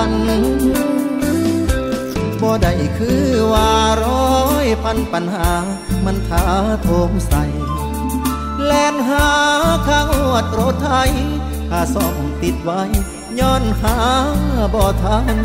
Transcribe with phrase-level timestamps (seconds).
[0.00, 0.14] วัน
[2.40, 3.70] บ่ได้คือว่า
[4.04, 4.34] ร้อ
[4.64, 5.50] ยพันปัญหา
[6.04, 6.44] มันท้า
[6.82, 7.44] โถมใส่
[8.64, 9.28] แล่นหา
[9.86, 11.12] ข้างอวดรถไทย
[11.70, 12.82] ข้าซ่อมติดไว้
[13.40, 13.96] ย้อนหา
[14.74, 15.38] บ่ทัน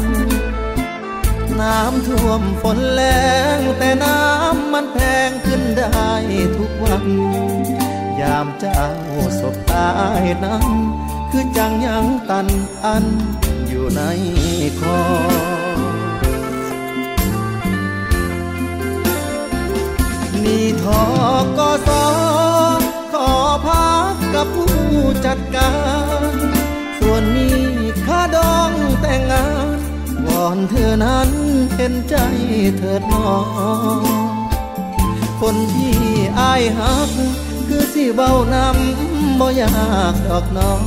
[1.59, 3.01] น้ำท่วมฝนแร
[3.57, 6.09] งแต่น้ำมันแพงขึ้นได้
[6.57, 7.05] ทุกวัน
[8.19, 8.85] ยามเจ้า
[9.39, 9.89] ศพตา
[10.21, 10.65] ยนั้น
[11.31, 12.47] คือจังยังตัน
[12.85, 13.05] อัน
[13.77, 14.03] อยู่ใน
[14.79, 14.99] คอ
[20.43, 21.03] นีทอ
[21.57, 21.89] กส
[23.13, 23.31] ขอ
[23.65, 24.77] พักกับผู้
[25.25, 25.73] จัดกา
[26.31, 26.33] ร
[26.99, 27.59] ส่วนนี้
[28.07, 29.77] ค่าดองแต่งงาน
[30.25, 31.29] วอนเธอนั้น
[31.75, 32.15] เห็นใจ
[32.77, 33.35] เถิดน้อ
[33.99, 34.01] ง
[35.41, 35.97] คนที่
[36.39, 37.09] อายหัก
[37.67, 39.69] คือสิเบานำบ่อยา
[40.11, 40.81] กดอกน้อง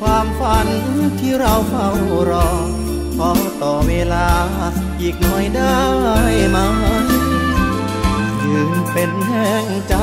[0.00, 0.68] ความฝัน
[1.20, 1.88] ที่เราเฝ้า
[2.30, 2.48] รอ
[3.18, 4.28] ขอต่อเวลา
[5.00, 5.78] อีกหน่อยได้
[6.50, 6.58] ไหม
[8.44, 9.94] ยืนเป็นแห่งใจ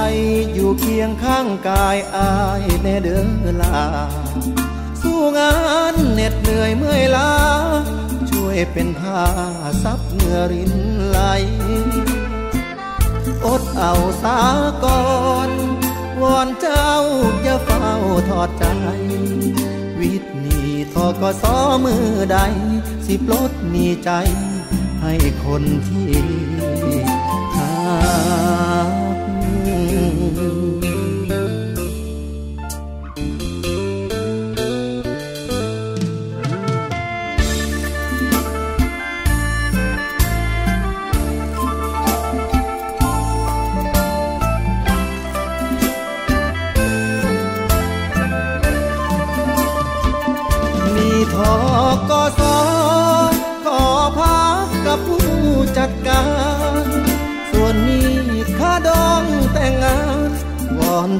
[0.53, 3.27] อยู่เคียงข้างกายอายแน่เดิน
[3.61, 3.81] ลา
[5.01, 5.55] สู้งา
[5.93, 7.33] นเหน็ดเหนื่อยเมื่อยล้า
[8.29, 9.23] ช่วยเป็นผ้า
[9.83, 10.73] ซับเงื่อริน
[11.09, 11.19] ไหล
[13.45, 13.93] อดเอา
[14.23, 14.39] สา
[14.83, 15.03] ก่อ
[15.47, 15.49] น
[16.21, 16.91] วอนเจ้า
[17.43, 17.85] อย่าเฝ้า
[18.29, 18.65] ทอดใจ
[21.03, 22.37] อก็ซ้อมือใด
[23.05, 24.09] สิปลดมีใจ
[25.01, 25.13] ให้
[25.45, 26.36] คนที่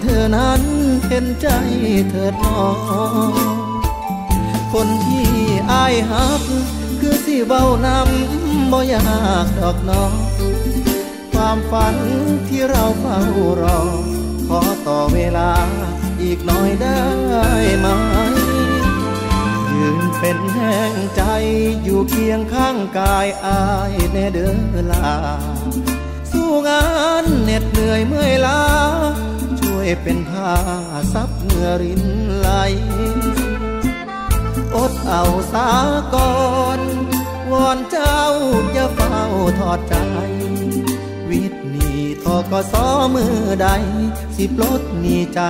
[0.04, 0.62] เธอนั้น
[1.08, 1.48] เห็นใจ
[2.10, 2.68] เถิดน้อ
[3.32, 3.34] ง
[4.74, 5.30] คนที่
[5.72, 6.42] อายหัก
[7.00, 9.04] คือสิเบานำบ่อยา
[9.46, 10.12] กดอกน้อง
[11.32, 11.96] ความฝัน
[12.48, 13.20] ที่เราเฝ้า
[13.62, 13.80] รอ
[14.48, 15.52] ขอต่อเวลา
[16.22, 17.02] อีกหน่อยได้
[17.80, 17.88] ไหม
[19.72, 21.22] ยืนเป็นแห่งใจ
[21.84, 24.58] อยู่เคียงข้างกายอายแน่เดิน
[24.92, 25.12] ลา
[26.32, 26.86] สู้งา
[27.24, 28.62] นเหน็ดเหนื่อยเมื่อยล้า
[29.94, 30.54] ยเป็นผ้า
[31.14, 32.04] ซับเงื่อริน
[32.38, 32.50] ไหล
[34.76, 35.70] อดเอาสา
[36.14, 36.36] ก่อ
[36.78, 36.80] น
[37.52, 38.22] วอนเจ้า
[38.74, 39.22] อย่าเฝ้า
[39.60, 39.96] ทอดใจ
[41.30, 43.68] วิตนี้ทอก็ซ้อมือใด
[44.36, 45.42] สิปลดมีใจ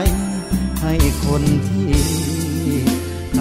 [0.82, 0.94] ให้
[1.24, 1.92] คนที่
[3.38, 3.40] ส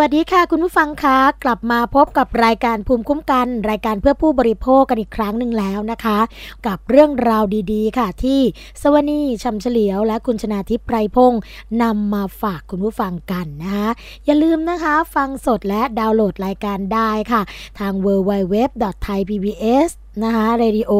[0.00, 6.18] วัสดีค่ะ คุณผู้ฟังคะกลับมาพบกับรายการภูมิคุ้มกัน รายการเพื่อผู้บริโภคกันอีกครั้งหนึ่งแล้วนะคะ
[6.66, 8.40] กับเรื่องราวดีๆ ค่ะ ที่
[8.80, 11.40] สวนีชัมเฉลียว และคุณชนาทิพย์ไพรพงศ์
[11.82, 13.88] นำมาฝากคุณผู้ฟังกันนะคะ
[14.26, 17.42] อย่าลืมนะคะ ฟังสดและดาวน์โหลดรายการได้ค่ะ
[17.78, 18.56] ทาง w w w
[19.04, 19.90] t h a i PBS
[20.24, 20.92] นะคะ radio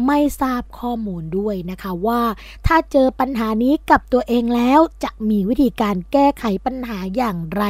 [0.06, 2.22] ไม่ทราบข้อมูลด้วยนะคะว่า
[2.66, 7.62] ถ้าเจอปัญหานี้กับตัวเองแล้วจะมีวิธีการแก้ไขปัญหาอย่างไร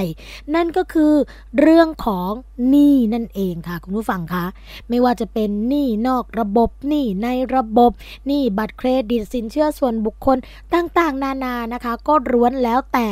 [0.54, 1.12] นั่นก็คือ
[1.60, 2.30] เรื่องของ
[2.68, 4.44] หนี้นั่นเองค่ะ คุณผู้ฟังคะ
[4.88, 7.90] ไม่ว่าจะเป็นหนี้นอกระบบหนี้ในระบบ
[8.26, 10.36] หนี้บัตรเครดิตสินเชื่อส่วนบุคคล
[10.74, 13.06] ต่างๆ นานานะคะ ก็ร้วนแล้วแต่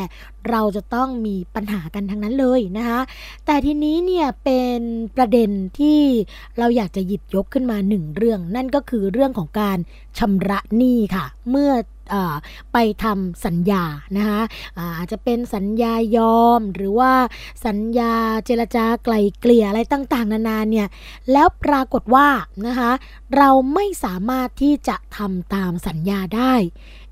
[0.50, 3.00] เราจะต้องมีปัญหากันทั้งนั้นเลยนะคะ
[3.46, 4.80] แต่ทีนี้เนี่ยเป็น
[5.16, 6.00] ประเด็นที่
[6.58, 9.78] เราอยากจะหยิบยกขึ้นมาหนึ่งเรื่อง นั่นก็คือเรื่องของการ
[10.18, 11.70] ชำระหนี้ค่ะ เมื่อ
[12.72, 13.82] ไปทำสัญญา
[14.16, 14.40] นะคะ
[14.98, 17.12] อาจจะเป็นสัญญายอมหรือว่า
[17.66, 18.14] สัญญา
[18.46, 20.88] เจรจาไกลเกลี่ยอะไรต่างๆ นานาเนี่ย
[21.32, 22.28] แล้วปรากฏว่า
[22.66, 22.90] นะคะ
[23.36, 26.54] เราไม่สามารถที่จะทำตามสัญญาได้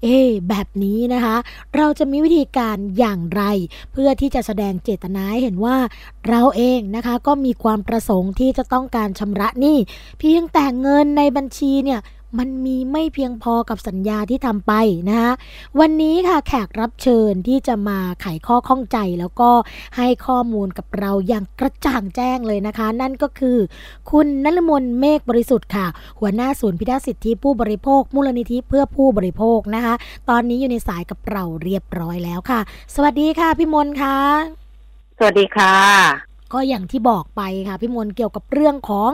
[0.03, 0.19] เอ๊
[0.49, 1.37] แบบนี้นะคะ
[1.77, 3.43] เราจะมีวิธีการอย่างไร
[3.93, 5.77] เพื่อที่จะแสดงเจตนาหเห็นว่า
[6.29, 9.79] เราเองนะคะก็มีความประสงค์ที่จะต้องการชำระหนี้
[10.19, 12.01] เพียงแต่เงินในบัญชีเนี่ย
[12.39, 14.73] มันมีไม่เพียงพอกับสัญญาที่ทำไป
[15.09, 15.33] นะคะ
[15.81, 19.51] วันนี้ค่ะแขกรับเชิญที่จะมาไขข้อข้องใจแล้วก็
[19.97, 23.59] ให้ข้อมูลกับเราอย่างกระจ่างแจ้งเลยนะคะ นั่นก็คือ
[24.11, 25.87] คุณนลมนเมฆบริสุทธิ์ค่ะ
[26.21, 29.95] หัวหน้าศูนย์พิทักษ์สิทธิผู้บริโภค มูลนิธิเพื่อผู้บริโภคนะคะ
[30.29, 32.61] ตอนนี้อยู่ในสายกับเราเรียบร้อยแล้วค่ะ
[32.95, 34.17] สวัสดีค่ะพี่มนค่ะ
[35.19, 39.11] สวัสดีค่ะ ก็อย่างที่บอกไปค่ะพี่มนเกี่ยวกับเรื่องของ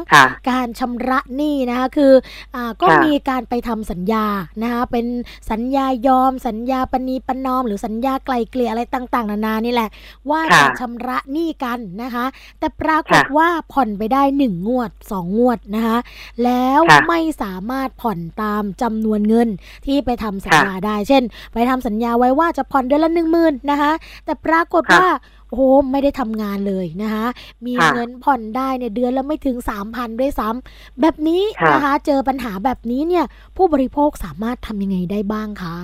[0.51, 2.13] การชำระหนี้นะคะคือ
[2.55, 4.27] อก็มีการไปทำสัญญา
[4.63, 5.07] นะคะเป็น
[5.51, 9.91] สัญญายอม สัญญาปณีปนอม หรือสัญญาไกลเกลี่ยอะไรต่าง ๆ นานานี่แหละ
[10.31, 12.25] ว่าจะชำระหนี้กันนะคะ
[12.59, 15.99] แต่ปรากฏว่าผ่อนไปได้หนึ่งงวดสองงวดนะคะ
[16.45, 19.49] แล้วไม่สามารถผ่อนตามจำนวนเงิน
[19.87, 23.93] ที่ไปทำสัญญาได้ เช่น ไปทำสัญญาไว้ว่าจะผ่อนเดือนละหนึ่งหมื่นนะคะ
[24.25, 25.07] แต่ปรากฏว่า
[25.51, 27.27] โอ้ไม่ได้ทำงานเลยนะคะ
[27.67, 33.25] มีเงินผ่อนได้เนี่ยเดือนละไม่ถึงสามพันด้วยซ้ำแบบนี้นะคะ เจอปัญหาแบบนี้เนี่ย
[33.57, 35.77] ผู้บริโภคสามารถทำยังไงได้บ้างคะ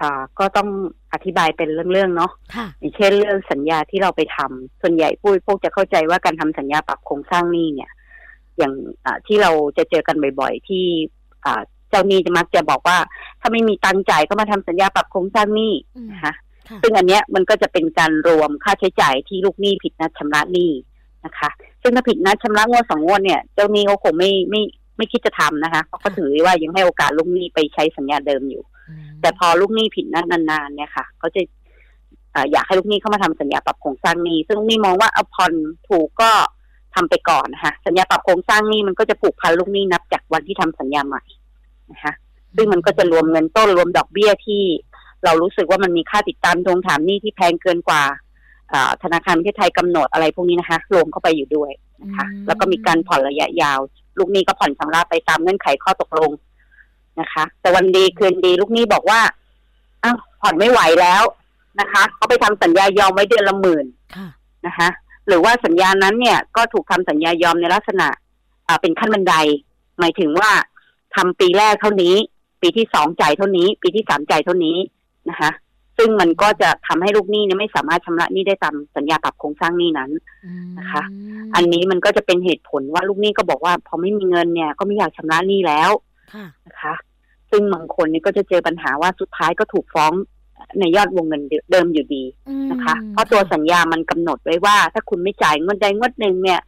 [0.00, 0.68] อ่าก็ต้อง
[1.12, 2.32] อธิบายเป็นเรื่องๆเนาะ
[2.78, 7.90] อย่างเช่นเรื่องสัญญาที่เราไปทำส่วนใหญ่ผู้บริโภคจะเข้าใจว่าการทำสัญญาปรับโครงสร้างหนี้เนี่ย
[8.58, 8.72] อย่าง
[9.26, 10.84] ที่เราจะเจอกันบ่อย ๆ ที่
[11.90, 12.98] เจ้าหนี้จะมักจะบอกว่า
[13.40, 15.72] ถ้าไม่มีตังจ่ายก็มาทำสัญญาปรับโครงสร้างหนี้
[16.12, 16.34] นะคะ
[16.82, 20.70] ซึ่งอันเนี้ยมันก็จะเป็นการรวมค่าใช้จ่ายที่ลูกหนี้ผิดนัดชำระหนี้
[21.24, 21.50] นะคะ
[21.82, 24.62] ซึ่งถ้าผิดนัดชำระงวดสองงวดเนี่ยเจ้าหนี้เขาคงไม่ไม่
[24.96, 28.62] ไม่คิดจะทำนะคะเพราะเขาถือว่ายังให้โอกาสลูกหนี้ไปใช้สัญญาเดิมอยู่
[29.20, 31.40] แต่พอลูกหนี้ผิดนัดนานๆเนี่ยค่ะเขาจะ
[32.52, 35.52] อยากให้ลูกหนี้เข้ามาทำสัญญาปรับโครงสร้างหนี้ ซึ่งลูกหนี้มองว่าเอาผ่อน
[35.88, 36.30] ถูกก็
[36.94, 41.22] ทำไปก่อนนะคะสัญญาปรับโครงสร้างหนี้มันก็จะผูกพันลูกหนี้นับจากวันที่ทำสัญญาใหม่
[41.92, 42.12] นะคะ
[42.56, 44.62] ซึ่งมันก็จะรวมเงินต้นรวมดอกเบี้ยที่
[45.24, 48.02] เรารู้สึกว่ามันมีค่าติดตามทวงถามหนี้ที่แพงเกินกว่า
[49.02, 51.70] ธนาคารประเทศไทยกำหนดอะไรพวกนี้นะคะรวมเข้าไปอยู่ด้วย
[52.02, 53.78] นะคะแล้วก็มีการผ่อนระยะยาว
[54.18, 56.30] ลูกหนี้ก็ผ่อนชำระไปตามเงื่อนไขข้อตกลง
[57.20, 59.20] นะคะ แต่วันดีคืนดีลูกหนี้บอกว่า
[60.04, 61.22] อ้าวผ่อนไม่ไหวแล้ว
[61.80, 63.86] นะคะเขาไปทำสัญญายอมไว้เดือนละหมื่น
[64.66, 64.88] นะคะ
[65.28, 68.08] หรือว่าสัญญานั้นเนี่ยก็ถูกทำสัญญายอมในลักษณะ
[68.80, 69.34] เป็นขั้นบันได
[70.00, 70.50] หมายถึงว่า
[71.14, 72.14] ทำปีแรกเท่านี้
[72.62, 74.76] ปีที่สองจ่ายเท่านี้ ปีที่สามจ่ายเท่านี้
[75.30, 75.50] นะคะ
[75.96, 80.10] ซึ่งมันก็จะทำให้ลูกหนี้เนี่ยไม่สามารถชำระหนี้ได้ตามสัญญาปรับโครงสร้างหนี้นั้น
[80.78, 81.02] นะคะ
[81.54, 85.90] อันนี้มันก็จะเป็นเหตุผลว่าลูกหนี้ก็บอกว่า พอไม่มีเงินเนี่ยก็ไม่อยากชำระหนี้แล้ว
[86.66, 86.94] นะคะ
[87.50, 90.12] ซึ่งบางคนเนี่ยก็จะเจอปัญหาว่าสุดท้ายก็ถูกฟ้อง
[90.80, 92.24] ในยอดวงเงินเดิมอยู่ดี
[92.70, 96.60] นะคะ เพราะตัวสัญญามันกำหนดไว้ว่า ถ้าคุณไม่จ่ายเงินใดเงินหนึ่งเนี่ย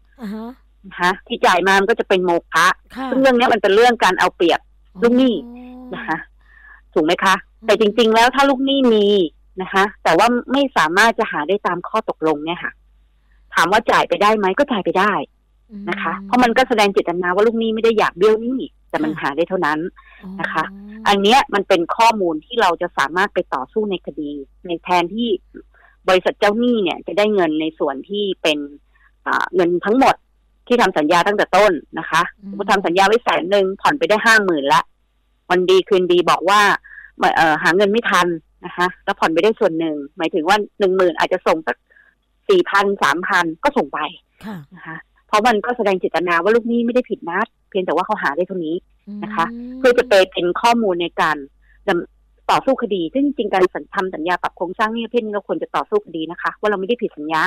[0.86, 2.66] นะคะที่จ่ายมามันก็จะเป็นโมฆะ
[3.10, 4.60] ซึ่งเรื่องนี้มันเป็นเรื่องการเอาเปรียบ
[5.02, 5.34] ลูกหนี้
[5.94, 6.16] นะคะ
[6.94, 7.34] ถูกไหมคะ
[7.66, 9.06] แต่จริง ๆ แล้วถ้าลูกหนี้มี
[9.62, 12.72] นะคะ แต่ว่าไม่สามารถจะหาได้ตามข้อตกลงเนี่ยค่ะ
[13.54, 15.12] ถามว่าจ่ายไปได้ไหมก็จ่ายไปได้
[15.90, 18.58] นะคะ เพราะมันก็แสดงเจตนาว่าลูกหนี้ไม่ได้อยากเบี้ยวหนี้
[18.90, 19.78] แต่มันหาได้เท่านั้น
[20.40, 20.64] นะคะ
[21.08, 24.30] อันเนี้ยมันเป็นข้อมูลที่เราจะสามารถไปต่อสู้ในคดี
[24.66, 25.28] ในแทนที่
[26.08, 28.58] บริษัทเจ้าหนี้เนี่ย จะได้เงินในส่วนที่เป็น
[29.54, 30.14] เงินทั้งหมด
[30.66, 34.80] ที่ทำสัญญาตั้งแต่ต้นนะคะสมมติทำสัญญาไว้แสนหนึ่งผ่อนไปได้ห้าหมื่นละ
[35.50, 36.91] วันดีคืนดีบอกว่าเออ
[37.62, 38.26] หาเงินไม่ทัน
[38.66, 41.76] นะคะแล้วผ่อนไปได้ส่วนหนึ่ง หมายถึงว่าหนึ่งหมื่นอาจจะส่งสัก
[42.48, 43.98] สี่พันสามพันก็ส่งไป
[44.74, 44.96] นะคะ
[45.28, 48.76] เพราะมันก็แสดงเจตนาว่าลูกหนี้ไม่ได้ผิดนัด เพียงแต่ว่าเขาหาได้เท่านี้
[49.24, 49.44] นะคะ
[49.78, 51.36] เพื่อจะไปเป็นข้อมูลในการ
[52.50, 53.64] ต่อสู้คดี ซึ่งจริงการ
[53.94, 57.42] ทำสัญญาปรับโครงสร้างนี่เพื่อนเราควรจะต่อสู้คดีนะคะ ว่าเราไม่ได้ผิดสัญญา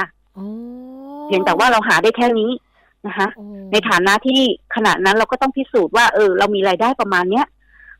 [1.27, 2.51] เพียงแต่ว่าเราหาได้แค่นี้
[3.07, 3.27] นะคะ
[3.71, 4.39] ในฐานะที่
[4.75, 7.45] ขณะนั้นเราก็ต้องพิสูจน์ว่า เออ เรามีรายได้ประมาณเนี้ย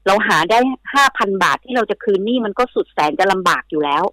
[0.08, 0.60] เราหาได้
[0.94, 4.04] ห้าพันบาทที่เราจะคืนหนี้มันก็สุดแสนจะลำบากอยู่แล้ว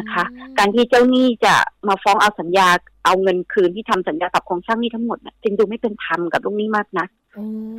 [0.00, 0.24] นะคะ
[0.58, 1.54] การที่เจ้าหนี้จะ
[1.88, 2.68] มาฟ้องเอาสัญญา
[3.04, 7.06] เอาเงินคืนที่ทำสัญญาปรับโครงสร้างนี้ทั้งหมดเนี่ยจึงดูไม่เป็นธรรมกับลูกหนี้มากนะ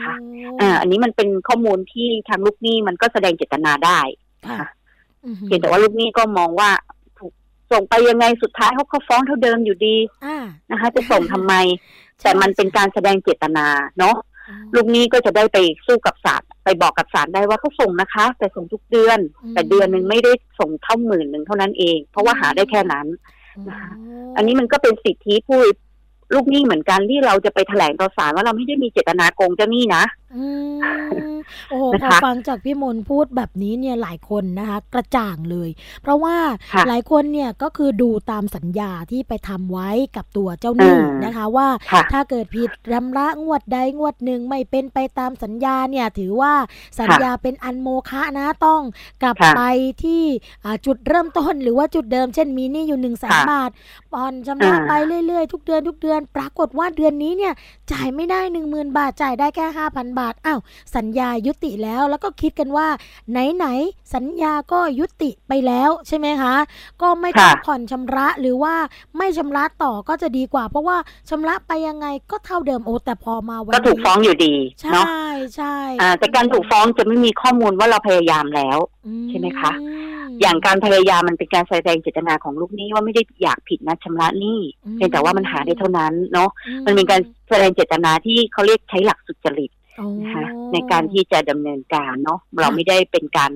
[0.03, 0.15] ค่ะ
[0.61, 3.99] อ่าอันนี้มันเป็นข้อมูลที่ทางลูกหนี้มันก็แสดงเจตนาได้
[4.49, 4.67] ค่ะ
[5.45, 6.69] เพียงแต่ว่าลูกหนี้ก็มองว่า
[7.19, 7.33] ถูก
[7.71, 9.95] ส่งไปยังไงสุดท้ายเขาก็ฟ้องเท่าเดิมอยู่ดี
[10.71, 11.53] นะคะ จะส่งทำไม
[12.21, 13.67] แต่มันเป็นการแสดงเจตนา
[13.99, 14.15] เนาะ
[14.75, 19.19] ลูกหนี้ก็จะได้ไปสู้กับศาลไปบอกกับศาลได้ว่าเขาส่งนะคะ แต่ส่งทุกเดือน
[19.53, 23.07] แต่เดือนหนึ่งไม่ได้ส่งเท่าหมื่นหนึ่งเท่านั้นเอง เพราะว่าหาได้แค่นั้น
[23.69, 23.91] นะคะ
[24.37, 25.59] อันนี้มันก็เป็นสิทธิผู้
[26.33, 30.03] ลูกหนี้เหมือนกันที่เราจะไปแถลงต่อศาลว่าเราไม่ได้มีเจตนาโกงเจ้าหนี้นะ
[31.69, 35.69] โอ้โหพอฟังจากพี่มนพูดแบบนี้เนี่ยหลายคนนะคะ กระจ่างเลย
[36.01, 36.35] เพราะว่า
[36.87, 41.67] หลายคนเนี่ยก็คือดูตามสัญญาที่ไปทำไว้กับตัวเจ้าหนี้นะคะ ว่า
[42.13, 46.53] ถ้าเกิดผิดรำละงวดใดงวดหนึ่งไม่เป็นไปตามสัญญาเนี่ย ถือว่า
[46.99, 48.81] สัญญาเป็นอันโมฆะนะต้อง
[49.23, 49.61] กลับไป
[50.03, 50.23] ที่
[50.85, 53.69] จุดเริ่มต้นหรือว่าจุดเดิมเช่นมีนี่อยู่หนึ่งแสนบาท
[54.13, 54.91] ผ่อนชำระไป
[55.27, 57.53] เรื่อยๆ ทุกเดือนทุกเดือน ปรากฏว่าเดือนนี้เนี่ย
[57.91, 60.59] จ่ายไม่ได้หนึ่งหมื่นบาทจ่ายได้แค่ห้าพันบาทอ้าว
[60.95, 62.87] สัญญายุติแล้วแล้วก็คิดกันว่า
[63.31, 66.55] ไหนๆสัญญาก็ยุติไปแล้วใช่ไหมคะ
[67.01, 68.75] ก็ไม่ต้องผ่อนชำระหรือว่า
[69.17, 70.97] ไม่ชำระต่อก็จะดีกว่า เพราะว่า
[71.29, 74.53] ชำระไปยังไงก็เท่าเดิมโอ้แต่พอมาวันก็ถูกฟ้องอยู่ดี
[74.93, 75.77] เนาะใช่ใช่
[76.19, 78.77] แต่การถูกฟ้องจะไม่มีข้อมูลว่าเราพยายามแล้ว
[79.29, 79.73] ใช่ไหมคะ
[80.41, 84.59] อย่างการพยายามมันเป็นการแสดงเจตนาของลูกหนี้ว่าไม่ได้อยากผิดนะชำระหนี้
[84.95, 86.49] เพียงแต่ว่ามันหาได้เท่านั้นเนาะ
[86.85, 89.71] มันเป็นการแสดงเจตนาที่เขาเรียกใช้หลักสุจริต
[90.21, 93.51] นะคะในการที่จะดำเนินการเนาะเราไม่ได้เป็นการ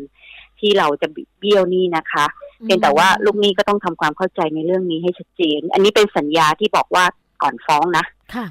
[0.59, 1.07] ที่เราจะ
[1.39, 2.25] เบี้ยวนี่นะคะ
[2.63, 7.05] เพียงแต่ว่าลูกหนี้ก็ต้องทำความเข้าใจในเรื่องนี้ให้ชัดเจน อันนี้เป็นสัญญาที่บอกว่า
[7.41, 8.05] ก่อนฟ้องนะ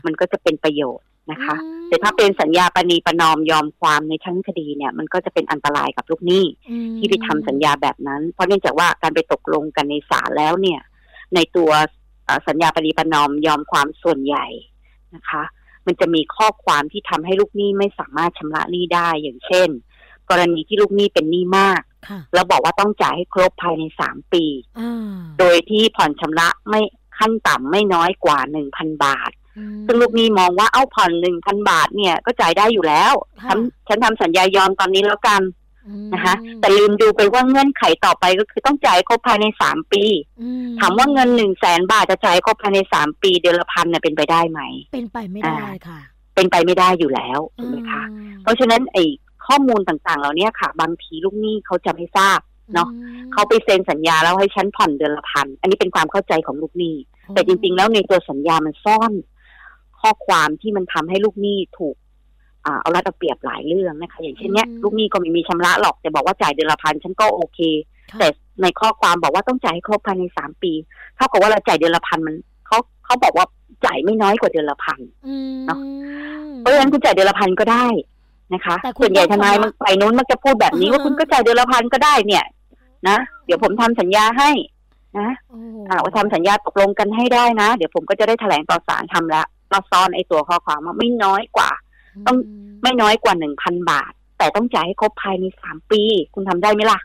[0.06, 1.56] มันก็จะเป็นประโยชน์นะคะ
[1.88, 6.44] แต่ถ้าเป็นสัญญาปณีประนอมยอมความในชั้นคดีเนี่ย มันก็จะเป็นอันตรายกับลูกหนี้
[6.98, 10.80] ที่ไปทำสัญญาแบบนั้น เพราะเนื่องจากว่าการไปตกลงกันในศาลแล้วเนี่ย
[11.34, 11.70] ในตัว
[12.48, 14.46] สัญญาปณีประนอมยอมความส่วนใหญ่
[15.14, 15.42] นะคะ
[15.88, 19.68] มันจะมีข้อความที่ทำให้ลูกหนี้ไม่สามารถชำระหนี้ได้อย่างเช่น
[20.30, 21.80] กรณีที่ลูกหนี้เป็นหนี้มาก
[22.34, 24.44] แล้วบอกว่าต้องจ่ายให้ครบภายในสามปี
[25.38, 26.80] โดยที่ผ่อนชำระไม่
[27.18, 29.30] ขั้นต่ำไม่น้อยกว่าหนึ่งพันบาท
[29.86, 33.12] ซึ่งลูกหนี้มองว่าเอ้าผ่อนหนึ่งพันบาทเนี่ยก็จ่ายได้อยู่แล้ว
[33.88, 35.40] ฉันทำสัญญายอมตอนนี้แล้วกัน
[36.14, 40.04] นะคะ แต่ลืมดูไปว่าเงื่อนไขต่อไปก็คือต้องจ่ายครบภายในสามปี
[40.80, 44.60] ถามว่าเงินหนึ่งแสนบาทจะจ่ายครบภายในสามปีเดือนละพันเนี่ยเป็นไปได้ไหม
[44.92, 46.00] เป็นไปไม่ได้ค่ะ
[46.34, 48.02] เป็นไปไม่ได้อยู่แล้วถูกไหมคะ
[48.42, 49.04] เพราะฉะนั้นไอ้
[49.46, 52.40] ข้อมูลต่างๆ เหล่านี้ค่ะ บางทีลูกหนี้เขาจะไม่ทราบ
[52.74, 52.88] เนาะ
[53.32, 56.94] เขาไปเซ็นสัญญาแล้วให้ฉันผ่อนเดือนละพันอันนี้เป็นความเข้าใจของลูกหนี้
[57.34, 59.12] แต่จริง ๆ แล้วในตัวสัญญามันซ่อน
[60.00, 61.96] ข้อความที่มันทำให้ลูกหนี้ถูก
[62.62, 67.58] เอารัดเอาเปรียบหลายเรื่องนะคะ อย่างเช่นเนี้ยลูกหนี้ก็ไม่มีชำระหรอกแต่บอกว่าจ่ายเดือนละพันฉันก็โอเค
[68.18, 68.26] แต่
[68.62, 70.72] ในข้อความบอกว่าต้องจ่ายให้ครบภายในสามปี
[71.16, 72.34] เท่ากับว่าเราจ่ายเดือนละพันมัน
[72.66, 73.46] เขาเขาบอกว่า
[73.84, 75.00] จ่ายไม่น้อยกว่าเดือนละพัน
[75.66, 75.78] เนาะ
[76.58, 77.86] เพราะฉะนั้นคุณจ่ายเดือนละพันก็ได้
[78.54, 82.44] นะคะส่วนใหญ่ทนายมันไปนู้นมันจะพูดแบบนี้ว่าคุณก็จ่ายเดือนละพันก็ได้เนี่ย
[83.08, 84.50] นะเดี๋ยวผมทำสัญญาให้
[85.18, 85.30] นะ
[85.88, 91.70] อ่าว่าทำสัญญาตกลงกันให้ได้นะ เดี๋ยวผมก็จะได้แถลงต่อศาลทำแล้วเราซ้อนไอ้ตัวข้อความว่าไม่น้อยกว่า
[92.26, 92.36] ต้อง
[92.82, 96.02] ไม่น้อยกว่าหนึ่งพันบาท แต่ต้องจ่ายให้ครบภายในสามปี
[96.34, 96.98] คุณทำได้ไหมล่ะ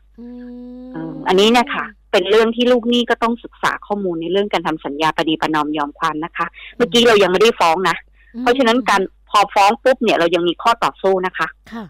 [1.27, 7.95] อันนี้เนี่ยค่ะ เป็นเรื่องที่ลูกหนี้ก็ต้องศึกษาข้อมูลในเรื่องการทำสัญญาปณีประนอมยอมความนะคะ เมื่อกี้เรายังไม่ได้ฟ้องนะ
[8.41, 11.85] เพราะฉะนั้นการพอฟ้องปุ๊บเนี่ยเรายังมีข้อต่อสู้นะคะค่ะ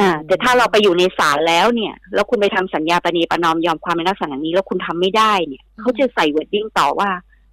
[0.00, 7.08] อ่าแต่ถ้าเราไปอยู่ในศาลแล้วเนี่ย แล้วคุณไปทำสัญญาประนีประนอมยอมความในลักษณะนี้แล้วคุณทำไม่ได้เนี่ย เขาจะใส่ wording ต่อว่า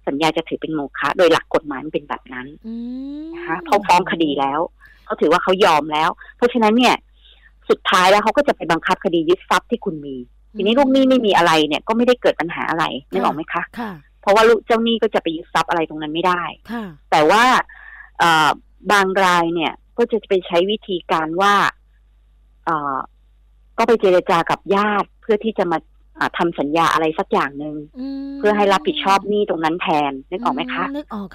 [0.06, 2.46] สัญญาจะถือเป็นโมฆะโดยหลักกฎหมายมันเป็นแบบนั้น
[3.34, 4.60] นะคะเขาฟ้องคดีแล้ว
[5.12, 6.94] เขาถือว่าเขายอมแล้ว เพราะฉะนั้นเนี่ย
[7.70, 10.16] สุดท้ายแล้วเขาก็จะไปบังคับคดียึดทรัพย์ที่คุณมี
[10.56, 13.62] ทีนี้ลูกหนี้ไม่มีอะไรเนี่ยก็ไม่ได้เกิดปัญหาอะไรนึกออกไหมคะ
[14.20, 16.42] เพราะว่าลูกเจ้าหนี้ก็จะไปยึดทรัพย์อะไรตรงนั้นไม่ได้
[17.10, 17.44] แต่ว่า
[18.92, 21.54] บางรายเนี่ย ก็จะไปใช้วิธีการว่า
[23.78, 25.78] ก็ไปเจรจากับญาติเพื่อที่จะมา
[26.38, 27.76] ทำสัญญาอะไรสักอย่างหนึ่ง
[28.38, 30.84] เพื่อให้รับผิดชอบหนี้ตรงนั้นแทนนึกออกไหมคะ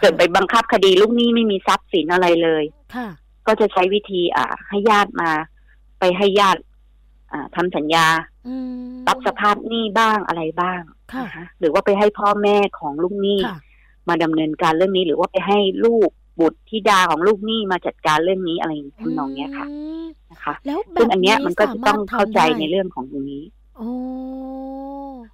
[0.01, 2.63] เกิดไปบังคับคดีลูกหนี้ไม่มีทรัพย์สินอะไรเลย
[2.95, 3.07] ค่ะ
[3.47, 5.31] ก็จะใช้วิธีอ่าให้ญาติมา
[5.99, 6.61] ไปให้ญาติ
[7.31, 8.07] อ่าทำสัญญา
[9.07, 10.81] รับสภาพหนี้บ้างอะไรบ้าง
[11.13, 11.25] ค่ะ
[11.59, 13.39] หรือว่าไปให้พ่อแม่ของลูกหนี้
[14.07, 19.67] มาดำเนินการเรื่องนี้ หรือว่าไปให้ลูกบุตรธิดาของลูกหนี้มาจัดการเรื่องนี้อะไรทำนองเนี้ยค่ะ
[20.31, 23.43] นะคะแล้วซึ่งอันเนี้ยมันก็จะต้องเข้าใจในเรื่องของตรงนี้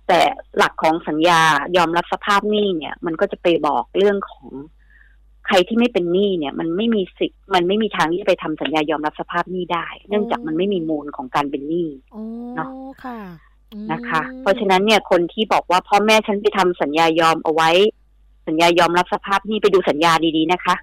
[0.07, 0.19] แต่
[0.57, 1.41] หลักของสัญญา
[1.77, 4.51] ยอมรับสภาพหนี้เนี่ย มันก็จะไปบอกเรื่องของ
[5.47, 11.87] ใครที่ไม่เป็นหนี้เนี่ยมันไม่มีสิทธิ์มันไม่มีทางที่จะไปทำสัญญายอมรับสภาพหนี้ได้ เนื่องจากมันไม่มีมูลของการเป็นหนี้
[12.55, 12.69] เนาะ
[13.91, 17.71] นะคะ เพราะฉะนั้นเนี่ยคนที่บอกว่าพ่อแม่ฉันไปทำสัญญายอมเอาไว้
[18.47, 20.75] สัญญายอมรับสภาพหนี้ไปดูสัญญาดีๆนะคะ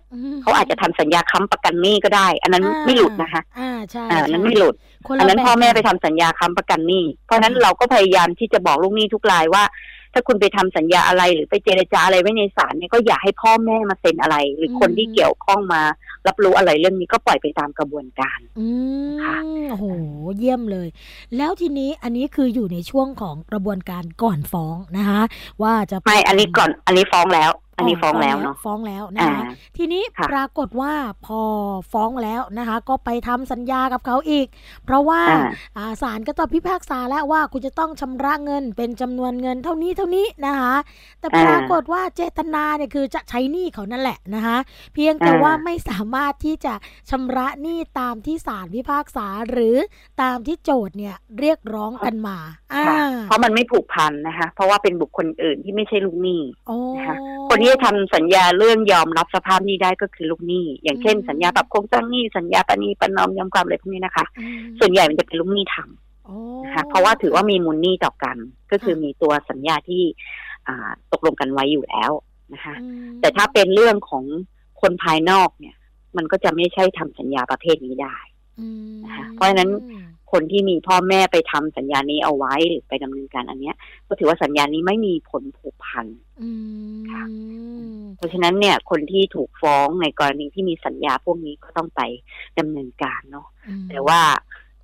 [0.42, 4.74] เขาอาจจะทำสัญญาค้ำประกันหนี้ก็ได้ อันนั้นไม่หลุดนะคะอ่าใช่อันนั้นไม่หลุด
[5.18, 9.64] อันนั้นพ่อแม่ไปทำสัญญาค้ำประกันหนี้เพราะนั้นเราก็พยายามที่จะบอกลูกหนี้ทุกรายว่า
[10.12, 15.82] ถ้าคุณไปทำสัญญาอะไรหรือไปเจรจาอะไรไว้ในศาลเนี่ยก็อย่าให้พ่อแม่มาเซ็นอะไร หรือคนที่เกี่ยวข้องมา
[16.26, 18.38] รับรู้อะไรเรื่องนี้ก็ปล่อยไปตามกระบวนการ
[19.22, 19.36] ค่ะ
[19.70, 19.86] โอ้โห
[20.38, 20.88] เยี่ยมเลย
[21.36, 25.22] แล้วทีนี้อันนี้คืออยู่ในช่วงของกระบวนการก่อนฟ้องนะคะ
[25.62, 29.42] ว่าจะไม่อันนี้ก่อนอันนี้ฟ้องแล้ว อันนี้ฟ้องแล้วเนาะฟ้องแล้วนะคะ
[29.76, 30.92] ทีนี้ปรากฏว่า
[31.26, 31.40] พอ
[31.92, 34.46] ฟ้องแล้วนะคะ ก็ไปทำสัญญากับเขาอีก
[34.84, 35.20] เพราะว่า
[36.02, 40.74] ศาลก็ต้องพิพากษาแล้วว่าคุณจะต้องชำระเงินเป็นจำนวนเงินเท่านี้เท่านี้นะคะ
[41.20, 44.58] แต่ปรากฏว่าเจตนาเนี่ยคือจะใช้หนี้เขานั่นแหละนะคะ
[44.94, 46.74] เพียงแต่ว่าไม่สามารถที่จะ
[47.10, 49.76] ชำระหนี้ตามที่ศาลพิพากษาหรือ
[50.22, 52.38] ตามที่โจทย์เนี่ยเรียกร้องกันมา
[53.28, 56.40] เพราะมันไม่ผูกพันนะคะ เพราะว่าเป็นบุคคลอื่นที่ไม่ใช่ลูกหนี้
[56.96, 57.16] นะคะ
[57.50, 64.24] คนที่ทำสัญญาเรื่องยอมรับสภาพนี้ได้ก็คือลูกหนี้ อย่างเช่น สัญญาปรับโครงสร้างหนี้สัญญาปณีประนอมยอมความอะไรพวกนี้นะคะ
[64.78, 68.36] ส่วนใหญ่มันจะเป็นลูกหนี้ทำนะคะเพราะว่าถือว่ามีมูลหนี้ต่อกัน
[68.70, 70.02] ก็คือมีตัวสัญญาที่
[71.12, 72.10] ตกลงกันไว้อยู่แล้ว
[72.54, 72.74] นะคะ
[73.20, 74.24] แต่ถ้าเป็นเรื่องของ
[74.80, 75.76] คนภายนอกเนี่ย
[76.16, 78.16] มันก็จะไม่ใช่ทำสัญญาประเภทนี้ได้
[79.04, 79.70] นะคะเพราะฉะนั้น
[80.32, 83.76] คนที่มีพ่อแม่ไปทำสัญญานี้เอาไว้หรือไปดำเนินการอันเนี้ย
[84.08, 86.06] ก็ถือว่าสัญญานี้ไม่มีผลผูกพัน
[87.12, 87.24] ค่ะ
[88.16, 92.00] เพราะฉะนั้นเนี่ย คนที่ถูกฟ้องในกรณีที่มีสัญญาพวกนี้ก็ต้องไป
[92.58, 93.46] ดำเนินการเนาะ
[93.90, 94.20] แต่ว่า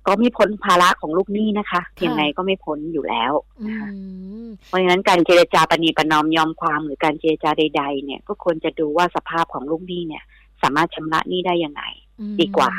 [0.07, 3.33] ก็ไม่พ้นภาระของลูกหนี้นะคะ ยังไงก็ไม่พ้นอยู่แล้ว
[3.67, 3.89] นะคะ
[4.67, 10.23] เพราะฉะนั้นการเจรจาปณีประนอมยอมความหรือการเจรจาใด ๆ เนี่ย ก็ควรจะดูว่าสภาพของลูกหนี้เนี่ย
[10.61, 11.83] สามารถชำระหนี้ได้ยังไง
[12.39, 12.71] ดีกว่า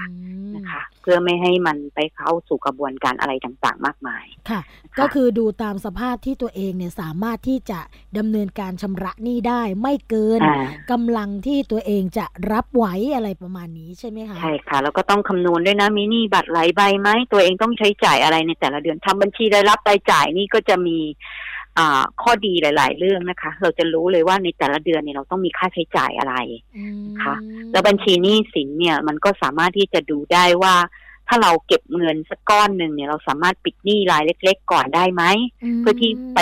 [0.57, 4.61] นะคะ เพื่อไม่ให้มันไปเข้าสู่กระบวนการอะไรต่างๆ มากมายค่ะ
[4.99, 7.81] ก็คือดูตามสภาพที่ตัวเองเนี่ยสามารถที่จะ
[8.19, 10.41] ดำเนินการชำระหนี้ได้ ไม่เกิน
[10.93, 20.99] กำลังที่ตัวเองจะรับไหวอะไรประมาณนี้ใช่ไหมคะใช่ค่ะแล้วก็ต้องคำนวณด้วยนะมีหนี้บัตรหลายใบไหมตัวเองต้องใช้จ่ายอะไรในแต่ละเดือนทำบัญชีรายรับรายจ่ายนี่ก็จะมี
[22.23, 26.35] ข้อดีหลาย ๆ เรื่องนะคะ เราจะรู้เลยว่าในแต่ละเดือนเนี่ยเราต้องมีค่าใช้จ่ายอะไร
[27.17, 27.37] นะคะ
[27.73, 30.75] แล้วบัญชีหนี้สินเนี่ยมันก็สามารถที่จะดูได้ว่า
[31.29, 35.23] ถ้าเราเก็บเงินสักก้อนหนึ่งเนี่ยเราสามารถปิดหนี้รายเล็ก ๆ ก่อนได้ไหม
[35.79, 36.39] เพื่อที่ไป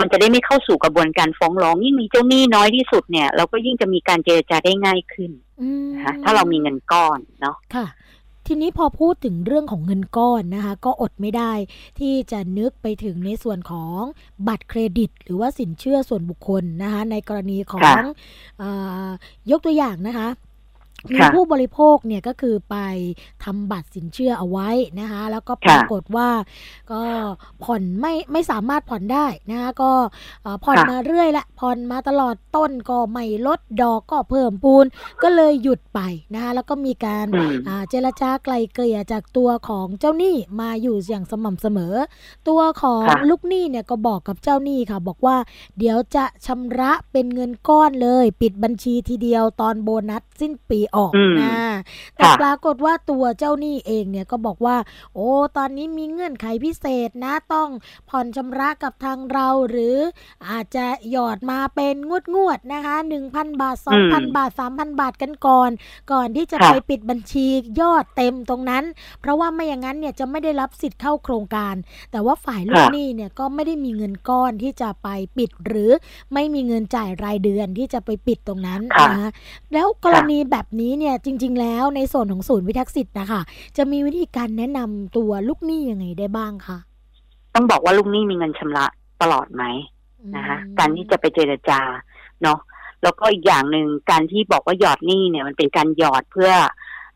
[0.00, 5.30] มันจะได้ไม่เข้าสู่กระบวนการฟ้องร้อง ยิ่งมีเจ้าหนี้น้อยที่สุดเนี่ย เราก็ยิ่งจะมีการเจรจาได้ง่ายขึ้น
[5.94, 7.86] นะคะถ้าเรามีเงินก้อนเนาะค่ะ
[8.50, 11.52] ทีนี้พอพูดถึงเรื่องของเงินก้อนนะคะ ก็อดไม่ได้
[11.98, 14.00] ที่จะนึกไปถึงในส่วนของ
[14.48, 17.96] บัตรเครดิต หรือว่าสินเชื่อส่วนบุคคลนะคะในกรณีของ
[18.60, 18.62] อ
[19.50, 20.28] ยกตัวอย่างนะคะ
[21.12, 22.76] มีผู้บริโภคเนี่ยก็คือไป
[23.44, 24.68] ทำบัตรสินเชื่อเอาไว้
[25.00, 26.28] นะคะแล้วก็ปรากฏว่า
[26.92, 27.02] ก็
[27.64, 29.90] ผ่อนไม่ไม่สามารถผ่อนได้นะคะก็
[30.64, 34.86] ผ่อนมาเรื่อยละผ่อนมาตลอดต้นก็ไม่ลดดอกก็เพิ่มปูน
[35.22, 36.00] ก็เลยหยุดไป
[36.34, 37.26] นะคะแล้วก็มีการ
[37.90, 41.94] เจรจาไกลเกลี่ยจากตัวของเจ้าหนี้มาอยู่อย่างสม่ำเสมอ
[42.48, 45.36] ตัวของลูกหนี้เนี่ยก็บอกกับเจ้าหนี้ค่ะ บอกว่า
[45.78, 51.52] เดี๋ยวจะชำระเป็นเงินก้อนเลย ปิดบัญชีทีเดียวตอนโบนัสสิ้นปีออกนะ
[52.16, 54.76] แต่ปรากฏว่าตัวเจ้าหนี้เองเนี่ยก็บอกว่า
[55.14, 57.68] โอ้ตอนนี้มีเงื่อนไขพิเศษนะต้อง
[58.08, 59.96] ผ่อนชำระกับทางเราหรือ
[60.48, 65.70] อาจจะหยอดมาเป็นงวดงวดนะคะหนึ่งพันบาทสองพันบาทสามพันบาทกันก่อน
[66.12, 67.46] ก่อนที่จะไปปิดบัญชี
[67.80, 68.84] ยอดเต็มตรงนั้น
[69.20, 71.74] เพราะว่าไม่อย่างนั้นเนี่ยจะไม่ได้รับสิทธิ์เข้าโครงการ
[72.10, 75.90] แต่ว่าฝ่ายลูกหนี้เนี่ยก็ไม่ได้มีเงินก้อนที่จะไปปิดหรือ
[76.34, 79.30] ไม่มีเงินจ่ายรายเดือนที่จะไปปิดตรงนั้นนะ
[79.72, 83.40] แล้วกรณีแบบนี้เนี่ยจริง ๆ แล้วในส่วนของศูนย์วิทักษ์สิทธิ์นะคะ
[83.76, 86.78] จะมีวิธีการแนะนำตัวลูกหนี้ยังไงได้บ้างคะ
[87.54, 88.86] ต้องบอกว่าลูกหนี้มีเงินชำระ
[89.22, 89.64] ตลอดไหม
[90.36, 91.80] นะคะการที่จะไปเจรจา
[92.42, 92.58] เนาะ
[93.02, 96.50] แล้วก็อีกอย่างหนึ่งการที่บอกว่าหยอดหนี้เนี่ยมันเป็นการหยอดเพื่อ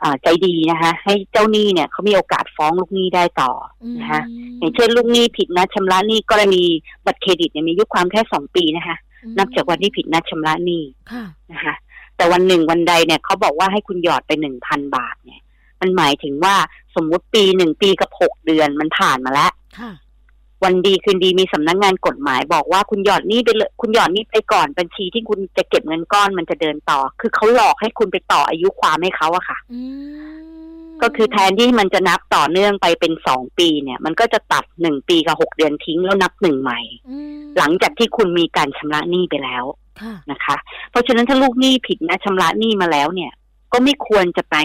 [0.02, 3.52] อใจดีนะคะ ให้เจ้าหนี้เนี่ยเขามีโอกาสฟ้องลูกหนี้ได้ต่อ
[4.00, 4.22] นะคะ
[4.58, 6.64] อย่างเช่นลูกหนี้ผิดนัดชำระหนี้กรณี
[7.06, 8.96] บัตรเครดิตเนี่ยมียุคความแค่สองปีนะคะ
[9.38, 10.82] นับจากวันที่ผิดนัดชำระหนี้
[11.52, 11.74] นะคะ
[12.22, 15.42] แต่วันหนึ่งวันใดเนี่ยเขาบอกว่าให้คุณหยอดไปหนึ่งพันบาทเนี่ย
[15.80, 16.54] มันหมายถึงว่า
[16.94, 19.52] สมมุติปีหนึ่งปีกับหกเดือนมันผ่านมาแล้ว
[20.64, 29.58] วันดีคืนดีมีสำนักงงานกฎหมายบอกว่าคุณหยอดนี่ไปเลยคุณหยอดนี่ไปก่อนบัญชีที่คุณจะเก็บเงินก้อนมันจะเดินต่อ คือเขาหลอกให้คุณไปต่ออายุความให้เขาอะค่ะ
[31.02, 36.80] ก็คือแทนที่มันจะนับต่อเนื่องไปเป็นสองปีเนี่ย มันก็จะตัดหนึ่งปีกับหกเดือนทิ้งแล้วนับหนึ่งใหม่
[37.58, 39.64] หลังจากที่คุณมีการชำระหนี้ไปแล้ว
[40.30, 40.56] นะคะ
[40.90, 43.32] เพราะฉะนั้นถ้าลูกหนี้ผิดนะชำระหนี้มาแล้วเนี่ย
[43.72, 44.56] ก็ไม่ควรจะไป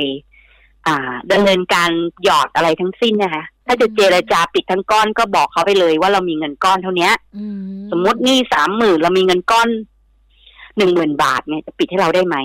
[0.88, 1.90] อ่าดำเนินการ
[2.24, 7.10] หยอดอะไรทั้งสิ้นนะคะ ถ้าจะเจรจาปิดทั้งก้อนก็บอกเขาไปเลยว่าเรามีเงินก้อนเท่านี้
[7.92, 9.68] สมมตินี่สามหมื่นเรามีเงินก้อน
[10.78, 12.38] หนึ่งหมื่นบาทเนี่ยจะปิดให้เราได้ไหม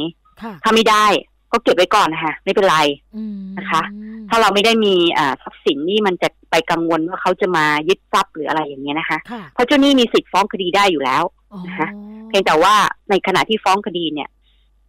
[0.62, 1.07] ถ้าไม่ได้
[1.53, 2.79] ก็เก็บไว้ก่อนนะคะไม่เป็นไร
[3.59, 3.83] นะคะ
[4.29, 9.18] ถ้าเราไม่ได้มีอ่าทรัพย์สินนี่มันจะไปกังวลว่าเขาจะมายึดทรัพย์หรืออะไรอย่างเงี้ยนะคะ
[9.55, 11.23] เพราะเจ้าหนี้มีสิทธิ์ฟ้องคดีได้อยู่แล้ว
[11.67, 11.88] นะคะ
[12.29, 12.75] เพียงแต่ว่า
[13.11, 14.29] ในขณะที่ฟ้องคดีเนี่ย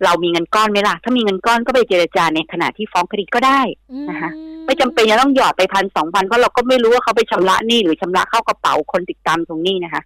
[0.04, 3.62] เรามีเงินก้อนไหมล่ะ ถ้ามีเงินก้อนก็ไปเจรจาในขณะที่ฟ้องคดีก็ได้
[4.10, 4.30] นะคะ
[4.66, 10.02] ไม่จำเป็นจะต้องหยอดไปพันสองพันเพราะเราก็ไม่รู้ว่าเขาไปชำระหนี้หรือชำระเข้ากระเป๋าคนติดตามตรงนี้นะคะ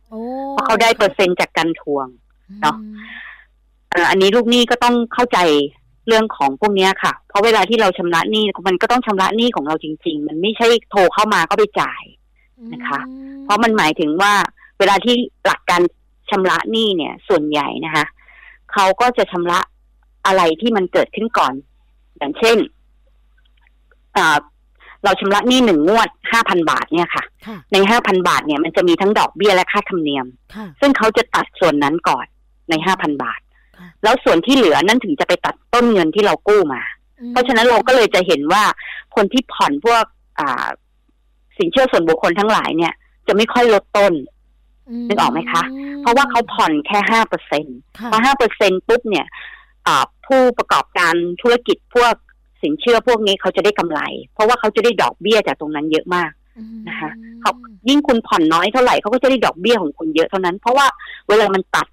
[0.51, 2.07] เพราะเขาได้เปอร์เซ็นต์จากการทวง
[2.61, 2.75] เนาะ
[4.09, 5.39] อันนี้ลูกหนี้ก็ต้องเข้าใจ
[6.07, 12.03] เรื่องของพวกนี้ค่ะ เพราะเวลาที่เราชำระหนี้มันก็ต้องชำระหนี้ของเราจริง ๆ มันไม่ใช่โทรเข้ามาก็ไปจ่าย
[12.73, 12.99] นะคะ
[13.43, 14.33] เพราะมันหมายถึงว่า
[14.79, 15.15] เวลาที่
[15.45, 15.81] หลักการ
[16.29, 18.05] ชำระหนี้เนี่ย ส่วนใหญ่นะคะ
[18.73, 19.59] เขาก็จะชำระ
[20.25, 21.53] อะไรที่มันเกิดขึ้นก่อน
[22.17, 22.57] อย่างเช่น
[25.03, 27.23] เราชำระหนี้หนึ่งงวดห้าพันบาทเนี่ยค่ะ
[27.73, 30.25] ในห้าพันบาทเนี่ยมันจะมีทั้งดอกเบี้ยและค่าธรรมเนียม
[30.79, 32.25] ซึ่งเขาจะตัดส่วนนั้นก่อน
[32.69, 33.39] ในห้าพันบาท
[34.03, 36.81] แล้วส่วนที่เหลือนั่นถึงจะไปตัดต้นเงินที่เรากู้มา
[37.29, 38.63] เพราะฉะนั้นเราก็เลยจะเห็นว่า
[39.15, 40.03] คนที่ผ่อนพวก
[40.39, 40.67] อ่า
[41.57, 42.93] สินเชื่อส่วนบุคคลทั้งหลายเนี่ย
[43.27, 44.13] จะไม่ค่อยลดต้น
[45.07, 45.63] นึกออกไหมคะ
[46.01, 47.65] เพราะว่าเขาผ่อนแค่ห้าเปอร์เซ็น
[48.11, 49.25] พอห้าเปอร์เซ็นปุ๊บเนี่ย
[50.25, 52.13] ผู้ประกอบการธุรกิจพวก
[52.61, 53.99] สินเชื่อพวกนี้เขาจะได้กำไร
[54.33, 56.31] เพราะว่าเขาจะได้ดอกเบี้ยจากตรงนั้นเยอะมาก
[56.87, 57.09] นะคะ
[57.41, 57.51] เขา
[57.89, 60.87] ยิ่งคุณผ่อนน้อยเท่าไหร่เขาก็จะได้ดอกเบี้ยของคุณเยอะเท่านั้น เพราะว่า
[61.27, 61.87] เวลามันตัด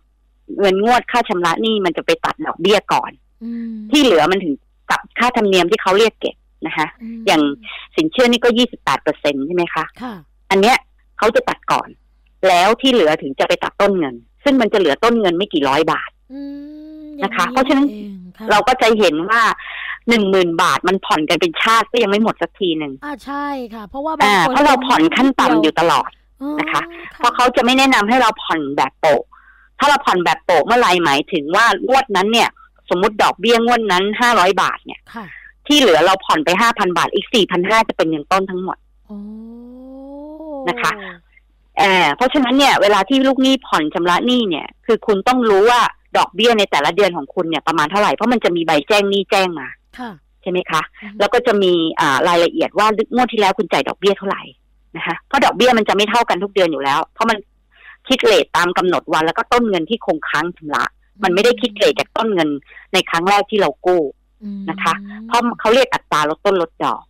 [0.59, 3.11] เงินงวดค่าชำระหนี้มันจะไปตัดดอกเบี้ยก่อน
[3.91, 4.55] ที่เหลือมันถึง
[4.91, 6.87] กับค่าธรรมเนียมที่เขาเรียกเก็บนะคะ
[7.27, 7.43] อย่าง
[7.97, 9.85] สินเชื่อนี่ก็ยี่สิบแปดเปอร์เซ็นใช่ไหมคะ
[10.51, 10.77] อันเนี้ย
[11.19, 11.89] เขาจะตัดก่อน
[12.49, 16.11] แล้วที่เหลือถึงจะไปตัดต้นเงิน ซึ่งมันจะเหลือต้นเงินไม่กี่ร้อยบาท
[17.25, 17.87] นะคะ เพราะฉะนั้น
[18.51, 19.43] เราก็จะเห็นว่า
[20.09, 26.11] หนึ่งหมื่นบาทมันผ่อนกันเป็นชาติก็ยังไม่หมดสักทีหนึ่งอ่าใช่ค่ะ เพราะว่าอ่าเพราะเราผ่อนขั้นต่ำอยู่ตลอด
[26.61, 26.83] นะคะ
[27.19, 29.23] เพราะเขาจะไม่แนะนำให้เราผ่อนแบบโปะ
[29.79, 32.49] ถ้าเราผ่อนแบบโปะเมื่อไรหมายถึงว่างวดนั้นเนี่ย
[32.91, 35.01] สมมติดอกเบี้ยงวดนั้นห้าร้อยบาทเนี่ย
[35.67, 38.79] ที่เหลือเราผ่อนไปห้าพันบาทอีกสี่พันห้าจะเป็นเงินต้นทั้งหมด
[40.69, 40.91] นะคะ
[41.79, 45.81] เออเพราะฉะนั้นเนี่ยเวลาที่ลูกหนี้ผ่อนชำระหนี้เนี่ยคือคุณต้องรู้ว่า
[46.17, 49.69] ดอกเบี้ยในแต่ละเดือนของคุณเนี่ยประมาณเท่าไหร่เพราะมันจะมีใบแจ้งหนี้แจ้งมา
[50.43, 50.83] ใช่ไหมคะ
[51.19, 54.43] แล้วก็จะมีอ่ารายละเอียดว่างวดที่แล้วคุณจ่ายดอกเบี้ยเท่าไหร่
[54.97, 57.37] นะคะเพราะดอกเบี้ยมันจะไม่เท่ากันทุกเดือนอยู่แล้ว เพราะมัน
[58.09, 60.85] คิดเลทตามกำหนดวันแล้วก็ต้นเงินที่คงค้างชำระ
[61.23, 62.49] มันไม่ได้คิดเลทจากต้นเงิน
[62.93, 64.03] ในครั้งแรกที่เรากู้
[64.71, 64.95] นะคะ
[65.27, 67.03] เพราะเขาเรียกอัตราลดต้นลดดอก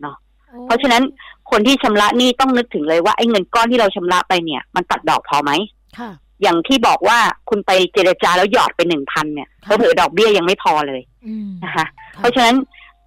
[0.00, 0.16] เนาะ
[0.64, 1.02] เพราะฉะนั้น
[1.50, 5.52] คนที่ชำระนี่ต้องนึกถึงเลยว่าไอ้เงินก้อนที่เราชำระไปเนี่ย มันตัดดอกพอไหม
[6.42, 11.00] อย่างที่บอกว่าคุณไปเจรจาแล้วหยอดไปหนึ่งพันเนี่ยเผื่อดอกเบี้ยยังไม่พอเลย
[11.64, 12.56] นะคะ เพราะฉะนั้น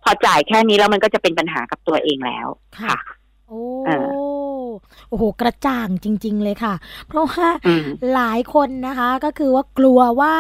[0.04, 2.48] พอจ่ายแค่นี้แล้วมันก็จะเป็นปัญหากับตัวเองแล้ว
[2.82, 2.98] ค่ะ
[3.48, 3.62] โอ้
[5.10, 6.74] โอ้โหกระจ่างจริง ๆ เลยค่ะ
[7.08, 7.48] เพราะว่า
[8.14, 10.36] หลายคนนะคะก็คือว่ากลัวว่า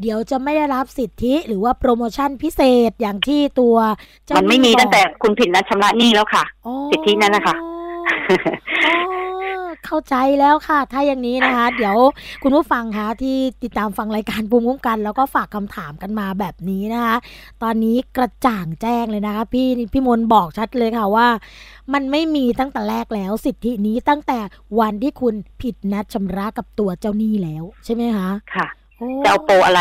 [0.00, 3.76] เดี๋ยวจะไม่ได้รับสิทธิหรือว่าโปรโมชั่นพิเศษอย่างที่ตัว
[4.36, 6.44] มันไม่มีตั้งแต่คุณผิดนัดชำระหนี้แล้วค่ะ
[6.90, 7.54] สิทธินั้นนะคะ
[9.94, 11.96] เข้าใจแล้วค่ะ ถ้าอย่างนี้นะคะ เดี๋ยว
[12.42, 17.16] คุณผู้ฟังคะที่ติดตามฟังรายการปูมคุ้มกัน แล้วก็ฝากคำถามกันมาแบบนี้นะคะ
[17.62, 21.28] ตอนนี้กระจ่างแจ้งเลยนะคะ พี่พี่มนบอกชัดเลยค่ะว่า
[21.92, 24.38] มันไม่มีตั้งแต่แรกแล้วสิทธินี้ตั้งแต่
[24.80, 28.66] วันที่คุณผิดนัดชำระกับตัวเจ้าหนี้แล้ว ใช่ไหมคะค่ะ
[29.24, 29.80] จะเอาโปรอะไร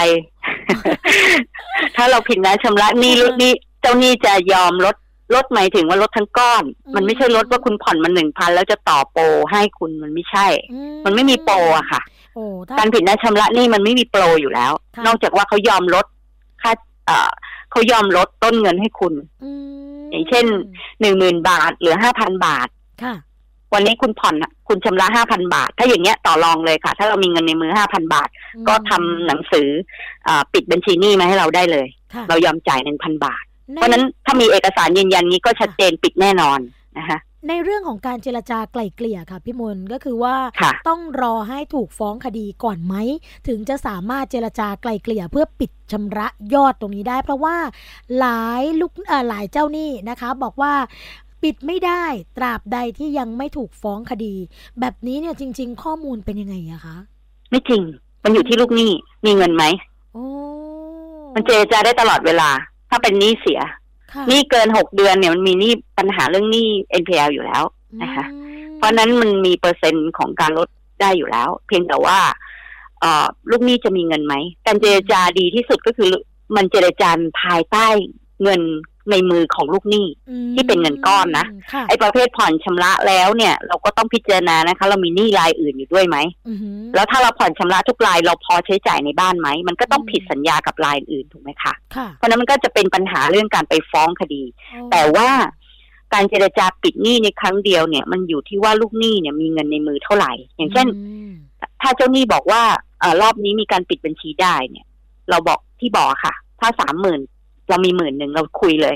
[1.95, 4.95] ถ้าเราผิดนัดชำระหนี้ลดนี้เจ้าหนี้จะยอมลด
[5.35, 6.63] ลดหมายถึงว่าลดทั้งก้อน
[6.95, 10.47] มันไม่ใช่ลดว่าคุณผ่อนมาหนึ่งพันแล้วจะต่อโปรให้คุณมันไม่ใช่
[11.05, 12.01] มันไม่มีโปรอะค่ะ
[12.79, 14.71] การผิดนัดชำระนี่มันไม่มีโปรอยู่แล้ว
[15.05, 16.05] นอกจากว่าเขายอมลด
[16.61, 16.71] ค่า
[17.71, 19.13] เขายอมลดต้นเงินให้คุณ
[20.11, 20.45] อย่างเช่น
[21.01, 22.67] หนึ่งหมื่นบาทเหลือห้าพันบาท
[23.73, 24.35] วันนี้คุณผ่อน
[24.67, 28.29] คุณชำระห้าพันบาท ถ้าอย่างเงี้ยต่อรองเลยค่ะ ถ้าเรามีเงินในมือห้าพันบาท
[28.67, 29.67] ก็ทำหนังสือ
[30.27, 31.87] อปิดบัญชีหนี้มาให้เราได้เลย
[32.29, 33.43] เรายอมจ่ายหนึ่งพันบาท
[33.75, 36.59] เพราะนั้นถ้ามีเอกสารยืนยันนี้ก็ชัดเจนปิดแน่นอน
[36.97, 40.35] นะคะในเรื่องของการเจรจาไกล่เกลี่ยค่ะพี่มนก็คือว่า
[40.87, 42.95] ต้องรอให้ถูกฟ้องคดีก่อนไหม
[43.47, 47.55] ถึงจะสามารถเจรจาไกล่เกลี่ยเพื่อปิดชำระยอดตรงนี้ได้ เพราะว่า
[48.19, 48.91] หลายลูก
[49.29, 50.73] หลายเจ้าหนี้นะคะ บอกว่า
[51.43, 52.03] ปิดไม่ได้
[52.37, 54.33] ตราบใดที่ยังไม่ถูกฟ้องคดี
[54.79, 56.95] แบบนี้เนี่ยจริง ๆ ข้อมูลเป็นยังไงอะคะ
[57.49, 57.81] ไม่จริง
[58.23, 58.91] มันอยู่ที่ลูกหนี้
[59.25, 59.63] มีเงินไหม
[61.35, 62.49] มันเจรจาได้ตลอดเวลา
[62.91, 63.61] ถ้าเป็นหนี้เสีย
[64.27, 66.67] หนี้เกินหกเดือนเนี่ยมันมีหนี้ปัญหาเรื่องหนี้
[67.01, 67.63] NPL อยู่แล้ว
[68.03, 68.25] นะคะ
[68.77, 70.67] เพราะนั้นมันมีเปอร์เซ็นต์ของการลด
[71.01, 72.19] ได้อยู่แล้ว เพียงแต่ว่า
[72.99, 76.11] เออลูกหนี้จะมีเงินไหม การเจรจาดีที่สุดก็คือ
[76.55, 77.09] มันเจรจา
[77.41, 77.87] ภายใต้
[78.43, 78.61] เงิน
[79.11, 80.05] ในมือของลูกหนี้
[80.55, 81.45] ที่เป็นเงินก้อนนะ
[81.89, 86.17] ไอ้ประเภทผ่อนชำระแล้วเนี่ย เราก็ต้องพิจารณานะคะ เรามีหนี้รายอื่นอยู่ด้วยไหม
[86.95, 91.73] แล้วถ้าเราผ่อนชำระทุกรายเราพอใช้จ่ายในบ้านไหมมันก็ต้องผิดสัญญากับรายอื่นถูกไหมคะ
[92.17, 94.43] เพราะนั้นมันก็จะเป็นปัญหาเรื่องการไปฟ้องคดี
[94.91, 95.29] แต่ว่า
[96.13, 100.87] การเจรจาปิดหนี้ในครั้งเดียวเนี่ย มันอยู่ที่ว่าลูกหนี้เนี่ยมีเงินในมือเท่าไหร่ อย่างเช่น
[101.81, 102.63] ถ้าเจ้าหนี้บอกว่า
[103.01, 104.85] อรอบนี้มีการปิดบัญชีได้เนี่ย
[105.29, 107.21] เราบอกที่บอกค่ะ ถ้าสามหมื่น
[107.69, 108.95] เรามีหมื่นหนึ่งเราคุยเลย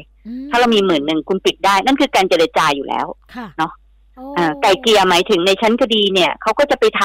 [0.50, 3.08] ถ้าเรามีหมื่นหนึ่งคุณปิดได้ นั่นคือการเจรจาอยู่แล้ว
[3.58, 3.72] เนาะ
[4.62, 7.02] ไก่เกียร์หมายถึงในชั้นคดีเนี่ยเขาก็จะไปท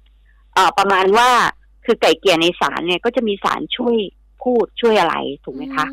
[0.00, 1.28] ำเอ่อประมาณว่า
[1.84, 3.96] คือไก่เกียร์ในศาลเนี่ยก็จะมีศาลช่วย
[4.42, 5.86] พูดช่วยอะไรถูกไหมคะ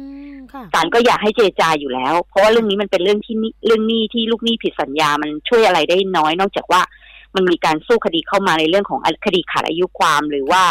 [0.74, 6.82] ศาลก็อยากให้เจรจาอยู่แล้ว เพราะว่าเรื่องนี้มันเป็นเรื่องที่เรื่องหนี้ที่ลูกหนี้ผิดสัญญามันช่วยอะไรได้น้อย นอกจากว่า
[7.36, 10.64] มันมีการสู้คดีเข้ามาในเรื่องของคดีขาดอายุความหรือว่า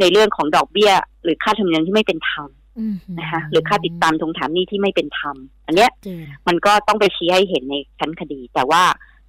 [0.00, 2.48] ในเรื่องของดอกเบี้ย หรือค่าธรรมเนียมที่ไม่เป็นธรรม
[3.18, 5.36] นะคะหรือค่าติดตามทวงถามหนี้ที่ไม่เป็นธรรม
[5.66, 5.90] อันเนี้ย
[6.48, 8.82] มันก็ต้องไปชี้ให้เห็นในชั้นคดี แต่ว่า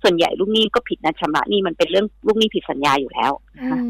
[0.04, 3.32] ส่วนใหญ่ลูกหนี้ก็ผิดนะชำระหนี้มันเป็นเรื่องลูกหนี้ผิดสัญญาอยู่แล้ว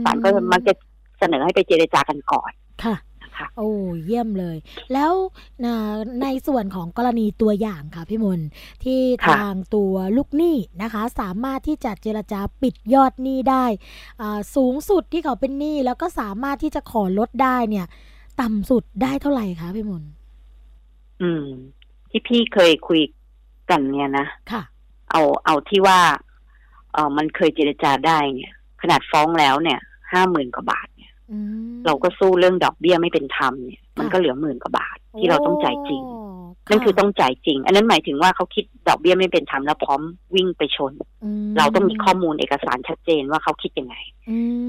[0.03, 0.73] ศาลก็มักจะ
[1.19, 2.51] เสนอให้ไปเจรจากันก่อน
[2.85, 2.95] ค่ะ
[3.57, 3.71] โอ้
[4.05, 4.57] เยี่ยมเลย
[4.93, 5.13] แล้ว
[6.21, 8.41] ในส่วนของกรณีตัวอย่างค่ะพี่มน
[8.83, 13.65] ที่ทางตัวลูกหนี้นะคะ สามารถที่จะเจรจาปิดยอดหนี้ได้
[14.55, 17.85] สูงสุดที่เขาเป็นหนี้แล้วก็สามารถที่จะขอลดได้เนี่ย
[18.41, 20.03] ต่ำสุดได้เท่าไหร่คะพี่มน
[21.21, 21.45] อืม
[22.09, 23.01] ที่พี่เคยคุย
[23.69, 24.61] กันเนี่ยนะค่ะ
[25.11, 25.99] เอาเอาที่ว่า
[26.93, 29.79] เออมันเคยเจรจาได้เนี่ย ขนาดฟ้องแล้วเนี่ย
[30.11, 31.13] ห้าหมื่นกว่าบาทเนี่ย
[31.85, 36.03] เราก็สู้เรื่องดอกเบี้ยไม่เป็นธรรมเนี่ย มันก็เหลือหมื่นกว่าบาท ที่เราต้องจ่ายจริง
[36.69, 40.01] นั่นคือต้องจ่ายจริง อันนั้นหมายถึงว่าเขาคิดดอกเบี้ยไม่เป็นธรรมแล้วพร้อม
[40.35, 40.91] วิ่งไปชน
[41.57, 43.95] เราต้องมีข้อมูลเอกสารชัดเจนว่าเขาคิดยังไง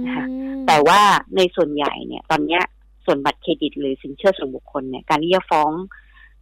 [0.05, 0.27] นะคะ
[0.67, 1.01] แต่ว่า
[1.37, 2.63] ในส่วนใหญ่เนี่ย ตอนเนี้ย
[3.11, 5.71] ส่วนบัตรเครดิตหรือสินเชื่อส่วนบุคคลเนี่ยการที่จะฟ้อง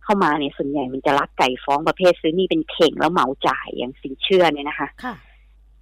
[0.05, 5.15] เข้ามาเนี่ยส่วนใหญ่มันจะรักไก่ฟ้องประเภทซื้อนี่เป็นเข่งแล้วเหมาจ่ายอย่างสินเชื่อเนี่ยนะคะค่ะ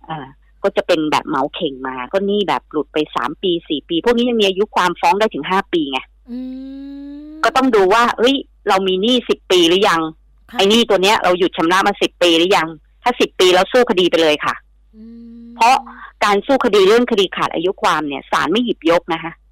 [0.08, 0.26] อ่า
[0.62, 5.98] ก็จะเป็นแบบเหมาเข่งมา ก็นี่แบบหลุดไปสามปีสี่ปี พวกนี้ยังมีอายุความฟ้องได้ถึงห้าปีไง
[7.44, 8.36] ก็ต้องดูว่าเฮ้ย
[8.68, 10.00] เรามีหนี้สิบปีหรือยัง
[10.58, 12.68] ไอ้นี่ตัวเนี้ย เราหยุดชำระมาสิบปีหรือยัง
[13.02, 14.54] ถ้าสิบปีแล้วสู้คดีไปเลยค่ะ
[15.56, 15.76] เพราะ
[16.24, 19.45] การสู้คดีเรื่องคดีขาดอายุความเนี่ยศาลไม่หยิบยกนะคะศ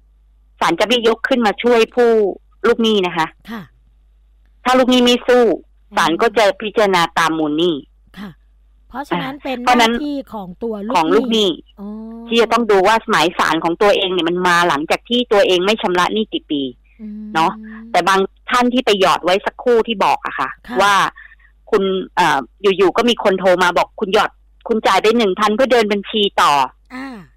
[0.65, 2.11] าลจะไม่ยกขึ้นมาช่วยผู้
[2.67, 3.61] ลูกหนี้นะคะ ค่ะ
[4.63, 5.43] ถ้าลูกหนี้ไม่สู้
[5.95, 7.75] ศาลก็จะพิจารณาตามมูลหนี้
[8.19, 8.29] ค่ะ
[8.89, 11.49] เพราะฉะนั้นเป็นหน้าที่ของตัวลูกของลูกหนี้
[12.27, 16.61] ที่จะต้องดูว่าหมายสารของตัวเองเนี่ยมันมาหลังจากที่ตัวเองไม่ชำระหนี้กี่ปี
[17.33, 17.51] เนาะ
[17.91, 20.49] แต่บางท่านที่ไปหยอดไว้สักครู่ที่บอกอะค่ะ
[20.81, 20.93] ว่า
[21.71, 21.83] คุณ
[22.19, 22.21] อ
[22.77, 24.31] อยู่ๆก็มีคนโทรมาบอกคุณหยอด
[24.67, 26.51] คุณจ่ายไปหนึ่งพันเพื่อเดินบัญชีต่อ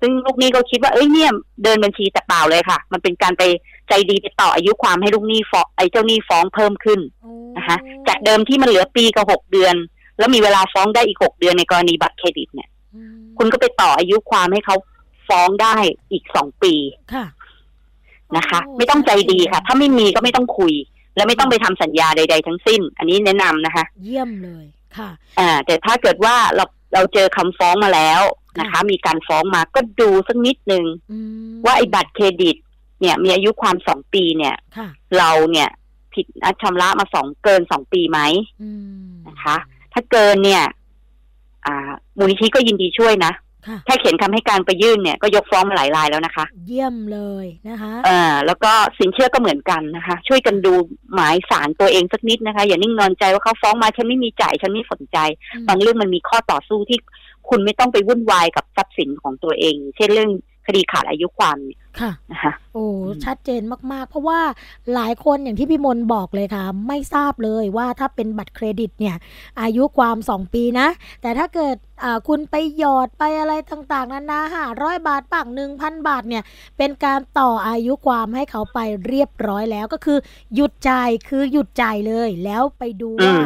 [0.01, 1.31] ซึ่งลูกหนี้ก็คิดว่าเอ้ยเนี่ย
[1.65, 3.43] เดินบัญชีแต่เปล่าเลยค่ะ มันเป็นการไป
[3.89, 7.01] ใจดีไปต่ออายุความให้ลูกหนี้ฟ้องไอ้เจ้าหนี้ฟ้องเพิ่มขึ้น
[7.57, 7.77] นะคะ
[8.09, 9.75] จากเดิมที่มันเหลือปีกับหกเดือน
[10.19, 12.69] แล้วมีเวลาฟ้องได้อีกหกเดือนในกรณีบัตรเครดิตเนี่ย
[13.39, 14.77] คุณก็ไปต่ออายุความให้เขา
[15.29, 15.75] ฟ้องได้
[16.13, 16.75] อีกสองปี
[18.37, 20.75] นะคะ ไม่ต้องใจดีค่ะ ถ้าไม่มีก็ไม่ต้องคุย
[21.17, 24.65] แล้วไม่ต้องไปทำสัญญาใด ๆ ทั้งสิ้น อันนี้แนะนำนะคะ เยี่ยมเลย
[24.97, 28.21] ค่ะ อ่า แต่ถ้าเกิดว่าเราเราเจอคำฟ้องมาแล้ว
[28.61, 30.85] นะคะ มีการฟ้องมาก็ดูสักนิดนึง
[31.65, 32.57] ว่าไอ้บัตรเครดิต
[33.01, 34.55] เนี่ย มีอายุความสองปีเนี่ย
[35.19, 35.69] เราเนี่ย
[36.15, 38.21] ผิดนัดชำระมาสองเกินสองปีไหม
[39.29, 39.57] นะคะ
[39.93, 40.65] ถ้าเกินเนี่ย
[41.67, 43.33] อ่า มูลนิธิก็ยินดีช่วยนะ
[43.85, 50.73] แค่เขียนคำให้การไปยื่นเนี่ยก็ยกฟ้องมาหลายรายแล้วนะคะ เยี่ยมเลยนะคะอ่าแล้วก็สินเชื่อก็เหมือนกันนะคะ ช่วยกันดู
[51.15, 55.19] หมายสารตัวเองสักนิดนะคะ อย่านิ่งนอนใจว่าเขาฟ้องมาฉันไม่มีจ่ายฉันไม่สนใจ
[55.69, 56.99] บางเรื่องมันมีข้อต่อสู้ที่
[57.51, 60.31] คุณไม่ต้องไปวุ่นวายกับทรัพย์สินของตัวเอง เช่นเรื่อง
[60.67, 61.59] คดีขาดอายุความ
[62.01, 62.87] ค่ะนะคะโอ้
[63.25, 64.41] ชัดเจนมาก ๆ เพราะว่า
[64.95, 69.17] หลายคนอย่างที่พี่มนบอกเลยค่ะ ไม่ทราบเลยว่าถ้าเป็นบัตรเครดิตเนี่ย
[69.61, 70.89] อายุความ 2 ปีนะ
[71.23, 71.77] แต่ถ้าเกิด
[72.29, 76.43] คุณไปหยอดไปอะไรต่าง ๆนานาห้าร้อยบาทปังหนึ่งพันบาทเนี่ย
[76.79, 80.19] เป็นการต่ออายุความให้เขาไปเรียบร้อยแล้วก็คือ
[80.55, 83.37] หยุดจ่ายคือหยุดจ่ายเลย แล้วไปดูว่า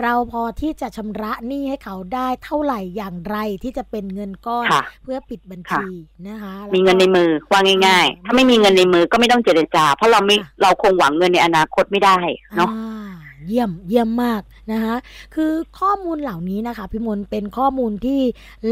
[0.00, 4.68] เราพอที่จะชำระหนี้ให้เขาได้เท่าไหร่อย่างไรที่จะเป็นเงินก้อน
[5.02, 5.86] เพื่อปิดบัญชี
[6.28, 12.16] นะคะ มีเงินในมือว่าง่ายๆ ถ้าไม่มีเงินในมือก็ไม่ต้องเจรจา เพราะเราไม่เราคงหวังเงินในอนาคตไม่ได้
[12.56, 12.70] เนาะ
[13.48, 14.96] เยี่ยมเยี่ยมมากนะคะ
[15.34, 18.20] คือข้อมูลเหล่านี้นะคะพี่มนเป็นข้อมูลที่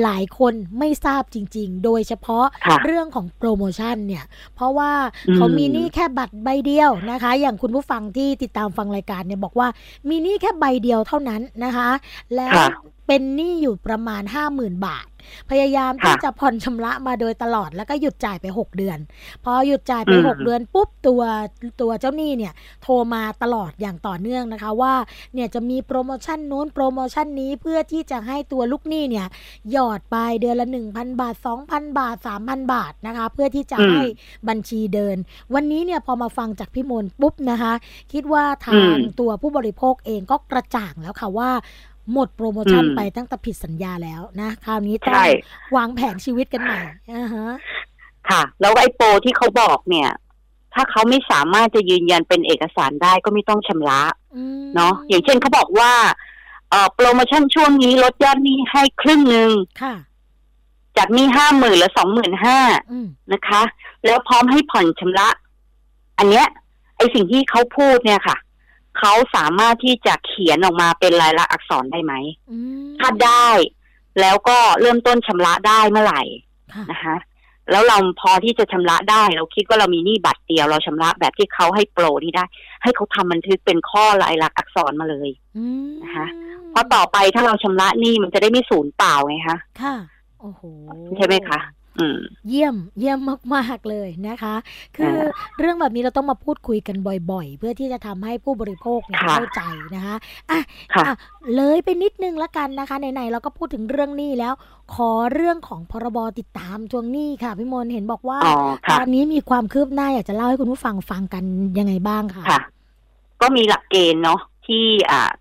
[0.03, 2.45] หลายคนไม่ทราบจริง ๆ โดยเฉพาะ
[2.85, 4.93] เรื่องของโปรโมชั่นเนี่ย เพราะว่า
[5.35, 9.69] เขามีนี่แค่บัตรใบเดียวนะคะ อย่างคุณผู้ฟังที่ติดตามฟังรายการเนี่ยบอกว่า
[10.09, 11.91] มีนี่แค่ใบเดียวเท่านั้นนะคะ
[12.37, 12.55] แล้ว
[13.09, 14.23] เป็นหนี้อยู่ประมาณ
[14.55, 15.07] 50,000 บาท
[15.51, 18.99] พยายามที่จะผ่อนชำระมาโดยตลอดแล้วก็หยุดจ่ายไป 6 เดือน
[19.44, 21.23] พอหยุดจ่ายไป 6 เดือนปุ๊บตัว
[21.81, 24.94] ตัวเจ้าหนี้เนี่ย โทรมาตลอดอย่างต่อเนื่องนะคะว่า
[25.35, 29.27] เนี่ยจะมีโปรโมชั่นนู้นโปรโมชั่นนี้เพื่อที่จะให้ตัวลูกหนี้เนี่ย
[29.71, 31.35] หยอดไปเดือนละ 1,000 บาท
[31.68, 34.03] 2,000 บาท 3,000 บาทนะคะ เพื่อที่จะให้
[34.49, 35.16] บัญชีเดิน
[35.55, 37.73] วันนี้เนี่ยพอมาฟังจากพี่มนปุ๊บนะคะ
[38.12, 41.51] คิดว่าทางตัวผู้บริโภคเองก็กระจ่างแล้วค่ะว่า
[42.12, 45.14] หมดโปรโมชั่นไปตั้งแต่ผิดสัญญาแล้วนะคราวนี้ต้อง
[45.77, 46.81] วางแผนชีวิตกันใหม่
[47.12, 47.47] อ่าฮะ
[48.29, 50.11] ค่ะ แล้วไอ้โปรที่เขาบอกเนี่ย
[50.75, 54.03] ถ้าเขาไม่สามารถจะยืนยันเป็นเอกสารได้ก็ไม่ต้องชำระ
[54.75, 55.92] เนาะอย่างเช่นเขาบอกว่า
[56.71, 59.51] เอ่อโปรโมชั่นช่วงนี้ลดยอดนี้ให้ครึ่งหนึ่ง
[60.99, 62.59] จากนี้ห้าหมื่นหรือสองหมื่นห้า
[63.33, 63.62] นะคะ
[64.05, 65.29] แล้วพร้อมให้ผ่อนชำระ
[66.18, 66.47] อันเนี้ย
[66.97, 68.37] ไอสิ่งที่เขาพูดเนี่ยค่ะ
[68.98, 72.14] เขาสามารถที่จะเขียนออกมาเป็นลายลักษณ์อักษรได้ไหม
[73.00, 73.48] ถ้าได้
[74.20, 76.22] แล้วก็เริ่มต้นชำระได้เมื่อไหร่
[76.92, 77.16] นะคะ
[77.70, 82.44] แล้วเราพอที่จะชำระได้ เราคิดว่าเรามีหนี้บัตรเดียว เราชำระแบบที่เขาให้โปรนี่ได้
[82.82, 85.30] ให้เขาทำบันทึกเป็นข้อลายลักษณ์อักษรมาเลย
[86.04, 86.26] นะคะ
[86.70, 89.94] เพราะต่อไปถ้าเราชำระหนี้มันจะได้ไม่สูญเปล่าไงคะค่ะ
[90.40, 90.62] โอ้โห
[91.16, 91.58] ใช่ไหมคะ
[92.48, 93.18] เยี่ยมเยี่ยม
[93.54, 94.54] มากๆเลยนะคะ
[94.96, 95.16] คือ
[95.58, 96.96] เรื่องแบบนี้เราต้องมาพูดคุยกัน
[97.30, 99.61] บ่อยๆ เพื่อที่จะทำให้ผู้บริโภคเข้าใจ
[99.94, 100.16] นะคะ
[100.50, 100.61] อะ
[101.56, 104.54] เลยไปนิดนึงละกันนะคะไหนๆเราก็พูดถึงเรื่องนี้แล้ว
[104.94, 108.38] ขอเรื่องของพรบติดตามทวงหนี้ค่ะพี่มนเห็นบอกว่า
[108.90, 111.44] ตอนนี้มีความคืบหน้าอยากจะเล่าให้คุณผู้ฟังฟังกัน
[111.78, 112.61] ยังไงบ้างค่ะค่ะ
[113.40, 114.84] ก็มีหลักเกณฑ์เนาะที่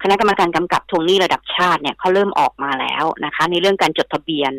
[0.01, 4.51] คณะกรรมการกำกับทวงหนี้ระดับชาติเนี่ยเขาเริ่มออกมาแล้วนะคะ ในเรื่องการจดทะเบียน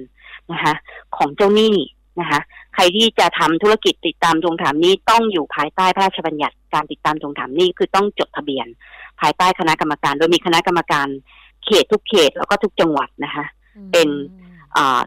[0.52, 0.74] นะคะ
[1.16, 1.74] ของเจ้าหนี้
[2.20, 2.40] นะคะ
[2.74, 8.66] ใครที่จะทำธุรกิจติดตามทวงถามนี้ต้องอยู่ภายใต้พระราชบัญญัติการติดตามทวงถามนี้คือต้องจดทะเบียน
[9.20, 11.08] ภายใต้คณะกรรมการ โดยมีคณะกรรมการ
[11.64, 13.44] เขตทุกเขตแล้วก็ทุกจังหวัดนะคะ
[13.92, 14.08] เป็น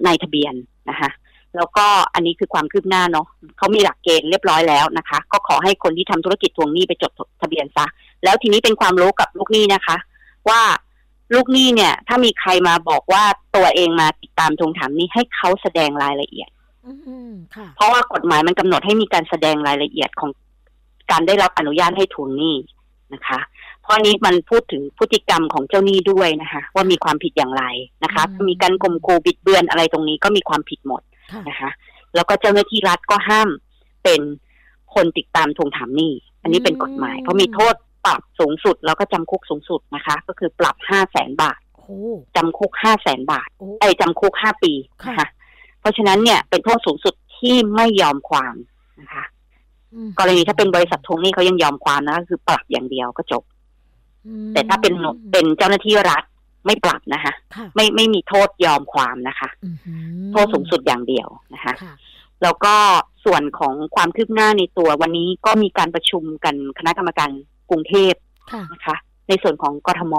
[0.05, 0.53] ในทะเบียน
[0.89, 1.09] นะคะ
[1.55, 3.27] แล้วก็อันนี้คือความคืบหน้าเนาะ
[3.57, 7.85] เขามีหลักเกณฑ์เรียบร้อยแล้วนะคะ ก็ขอให้คนที่ทำธุรกิจทวงหนี้ไปจดทะเบียนซะ
[8.23, 9.97] แล้วทีนี้เป็นความรู้กับลูกหนี้นะคะ
[10.49, 10.61] ว่า
[11.33, 13.23] ลูกหนี้เนี่ย ถ้ามีใครมาบอกว่า
[13.55, 16.49] ตัวเองมาติดตามทวงถามนี้ให้เขาแสดงรายละเอียด
[17.75, 20.29] เพราะว่ากฎหมายมันกำหนดให้มีการแสดงรายละเอียดของ
[21.11, 22.55] การได้รับอนุญาตให้ทวงหนี้
[23.13, 23.39] นะคะ
[23.81, 27.63] เพราะนี้มันพูดถึงพฤติกรรมของเจ้าหนี้ด้วยนะคะ ว่ามีความผิดอย่างไร
[28.03, 31.01] นะคะ มีการข่มขู่บิดเบือนอะไรตรงนี้ก็มีความผิดหมด
[31.49, 31.69] นะคะ
[32.15, 33.49] แล้วก็เจ้าหน้าที่รัฐก็ห้าม
[34.03, 34.21] เป็น
[34.95, 41.59] คนติดตามทวงถามหนี้ อันนี้เป็นกฎหมาย เพราะมีโทษ ปรับสูงสุดแล้วก็จำคุกสูงสุดนะคะ ก็คือปรับห้าแสนบาท
[42.35, 44.73] จำคุกห้าแสนบาทไอ้จำคุกห้าปี
[45.07, 45.27] นะคะ
[45.79, 48.55] เพราะฉะนั้นเนี่ยเป็นโทษสูงสุดที่ไม่ยอมความ
[49.01, 49.23] นะคะ
[50.19, 53.43] กรณีถ้าเป็นบริษัททวงหนี้เขายังยอมความนะก็คือปรับอย่างเดียวก็จบ
[54.53, 54.93] แต่ถ้าเป็น
[55.31, 56.23] เป็นเจ้าหน้าที่รัฐ
[56.65, 57.33] ไม่ปรับนะคะ
[57.75, 59.49] ไม่ไม่มีโทษยอมความนะคะ
[60.31, 61.73] โทษสูงสุดอย่างเดียวนะคะ
[62.43, 62.75] แล้วก็
[63.25, 67.29] ส่วนของความคืบหน้าในตัววันนี้ก็มีการประชุมกันคณะกรรมการ
[67.71, 68.13] กรุงเทพ
[68.73, 68.95] นะคะ
[69.27, 70.15] ในส่วนของกทม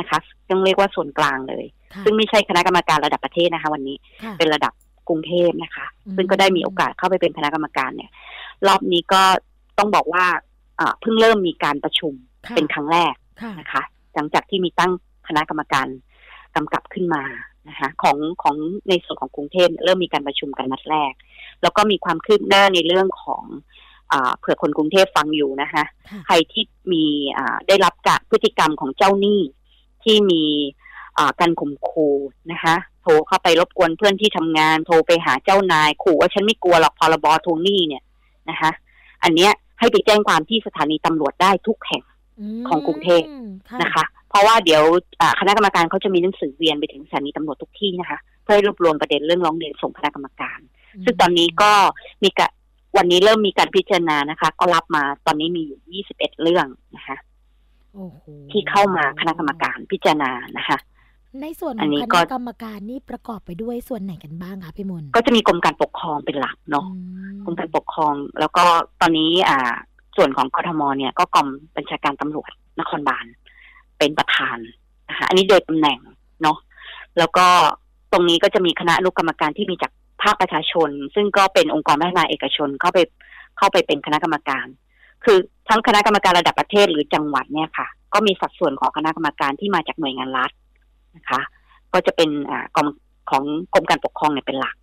[0.00, 0.18] นะคะ
[0.50, 1.64] ต้องเรียกว่าส่วนกลางเลย
[2.04, 3.96] ซึ่งไม่ใช่คณะกรรมการระดับประเทศนะคะ วันนี้
[4.38, 4.72] เป็นระดับ
[5.08, 5.86] กรุงเทพนะคะ
[6.16, 8.10] ซึ่งก็ได้มีโอกาสเข้าไปเป็นคณะกรรมการเนี่ย
[8.66, 9.22] รอบนี้ก็
[9.78, 10.24] ต้องบอกว่า
[11.00, 12.12] เพิ่งเริ่มมีการประชุม
[12.54, 13.14] เป็นครั้งแรก
[13.60, 13.82] นะคะ
[14.14, 14.92] หลังจากที่มีตั้ง
[15.28, 15.86] คณะกรรมการ
[16.56, 17.24] กำกับขึ้นมา
[17.68, 18.56] นะคะของของ
[18.88, 21.12] ในส่วนของกรุงเทพเริ่มมีการประชุมกันนัดแรก
[21.62, 23.44] แล้วก็มีความคืบหน้าในเรื่องของ
[24.38, 25.84] เผื่อคนกรุงเทพฟังอยู่นะคะ
[26.26, 27.04] ใครที่มี
[27.68, 29.40] ได้รับจากพฤติกรรมของเจ้าหนี้
[30.04, 30.44] ที่มี
[31.40, 32.16] การข่มขู่
[32.52, 38.02] นะคะ โทรเข้าไปรบกวนเพื่อนที่ทำงาน โทรไปหาเจ้านายขู่ว่าฉันไม่กลัวหรอกพรบทวงหนี้เนี่ย
[38.50, 38.70] นะคะ
[39.22, 42.04] อันเนี้ยให้ไปแจ้งความที่สถานีตำรวจได้ทุกแห่ง
[42.68, 43.22] ของกรุงเทพ
[43.82, 44.82] นะคะ เพราะว่าเดี๋ยว
[45.40, 50.58] คณะกรรมการเขาจะมีหนังสือเวียนไปถึงสถานีตำรวจทุกที่นะคะ เพื่อรวบรวมประเด็นเรื่องร้องเรียนส่งคณะกรรมการ
[51.04, 51.72] ซึ่งตอนนี้ก็
[52.22, 52.40] มีก
[52.96, 56.66] วันนี้เริ่มมีการพิจารณานะคะ ก็รับมาตอนนี้มีอยู่ 21 เรื่อง
[56.96, 57.16] นะคะ
[58.50, 60.78] ที่เข้ามาคณะกรรมการพิจารณานะคะ
[61.42, 66.86] ในส่วนของคณะกรรมการนี่ประกอบไปด้วยส่วนไหนกันบ้างคะพี่มนก็จะมีกรมการปกครองเป็นหลักเนาะ
[67.44, 68.64] กรมการปกครอง แล้วก็
[69.00, 69.72] ตอนนี้อ่า
[70.16, 73.24] ส่วนของกทมเนี่ยก็กองบัญชาการตำรวจนครบาล
[73.98, 74.58] เป็นประธาน
[75.08, 75.98] นะคะอันนี้โดยตำแหน่ง
[76.42, 76.58] เนาะ
[77.18, 77.46] แล้วก็
[78.12, 82.98] ตรงนี้ก็จะมีคณะลูกกรรมการที่มีจาก ภาคประชาชน ซึ่งก็เป็นองค์กรพัฒนาเอกชนเข้าไป
[83.58, 84.66] เข้าไปเป็นคณะกรรมการ
[85.24, 90.50] คือทั้งคณะกรรมการระดับประเทศหรือจังหวัดเนี่ยค่ะ ก็มีสัดส่วนของคณะกรรมการที่มาจากหน่วยงานรัฐ
[91.16, 91.40] นะคะ
[91.92, 92.86] ก็จะเป็นอ่ากอง
[93.30, 93.44] ของ
[93.74, 94.76] กรมการปกครองเนี่ยเป็นหลัก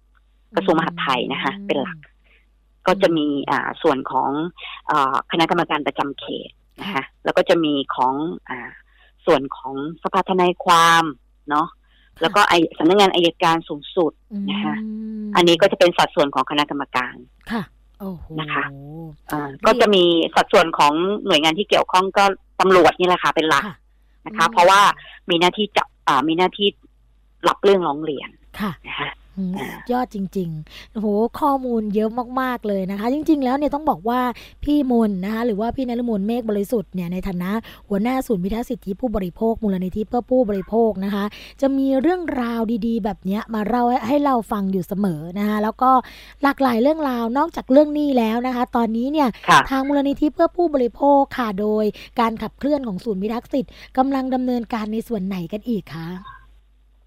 [0.56, 1.98] กระทรวงมหาดไทยนะคะ เป็นหลัก
[2.88, 4.30] ก็จะมีอ่าส่วนของ
[4.90, 4.92] อ
[5.32, 8.14] คณะกรรมการประจำเขตนะคะ แล้วก็จะมีของ
[8.50, 8.70] อ่า
[9.26, 11.04] ส่วนของสภาทนายความ
[11.50, 11.68] เนาะ
[12.22, 14.12] แล้วก็ไอสำนักงานอายการสูงสุด
[14.52, 14.76] นะคะ
[15.36, 17.16] อันนี้ก็จะเป็นสัดส่วนของคณะกรรมการ
[17.52, 17.64] ค่ะ
[18.40, 18.64] นะคะ
[19.66, 20.04] ก็จะมี
[20.36, 20.94] สัดส่วนของ
[21.26, 22.24] หน่วยงานที่เกี่ยวข้องก็
[22.60, 23.64] ตำรวจนี่แหละค่ะเป็นหลัก
[24.26, 24.82] นะคะ เพราะว่า
[25.30, 25.88] มีหน้าที่จับ
[26.28, 26.68] มีหน้าที่
[27.48, 29.10] รับเรื่องร้องเรียนค่ะนะคะ
[29.92, 31.08] ยอดจริงๆโอ้โห
[31.40, 32.10] ข้อมูลเยอะ
[32.42, 34.22] มากๆเลยนะคะ จริง ๆ แล้วเนี่ยต้องบอกว่า
[34.64, 37.52] พี่มนนะคะหรือว่าพี่นรมนเมฆบริสุทธิ์เนี่ยในฐานะ
[37.88, 41.26] หัวหน้าศูนย์พิทักษ์สิทธิผู้บริโภคมูลนิธิเพื่อผู้บริโภคนะคะ
[41.62, 45.92] จะมีเรื่องราวดีๆ แบบนี้มาเล่าให้เราฟังอยู่เสมอนะคะแล้วก็
[46.44, 49.28] หลากหลายเรื่องราวนอกจากเรื่องนี้แล้วนะคะ ตอนนี้เนี่ย
[49.70, 51.86] ทางมูลนิธิเพื่อผู้บริโภคค่ะโดย
[52.20, 56.39] การขับเคลื่อนของศูนย์พิทักษ์สิทธิ์กำลังดำเนินการในส่วนไหนกันอีกคะ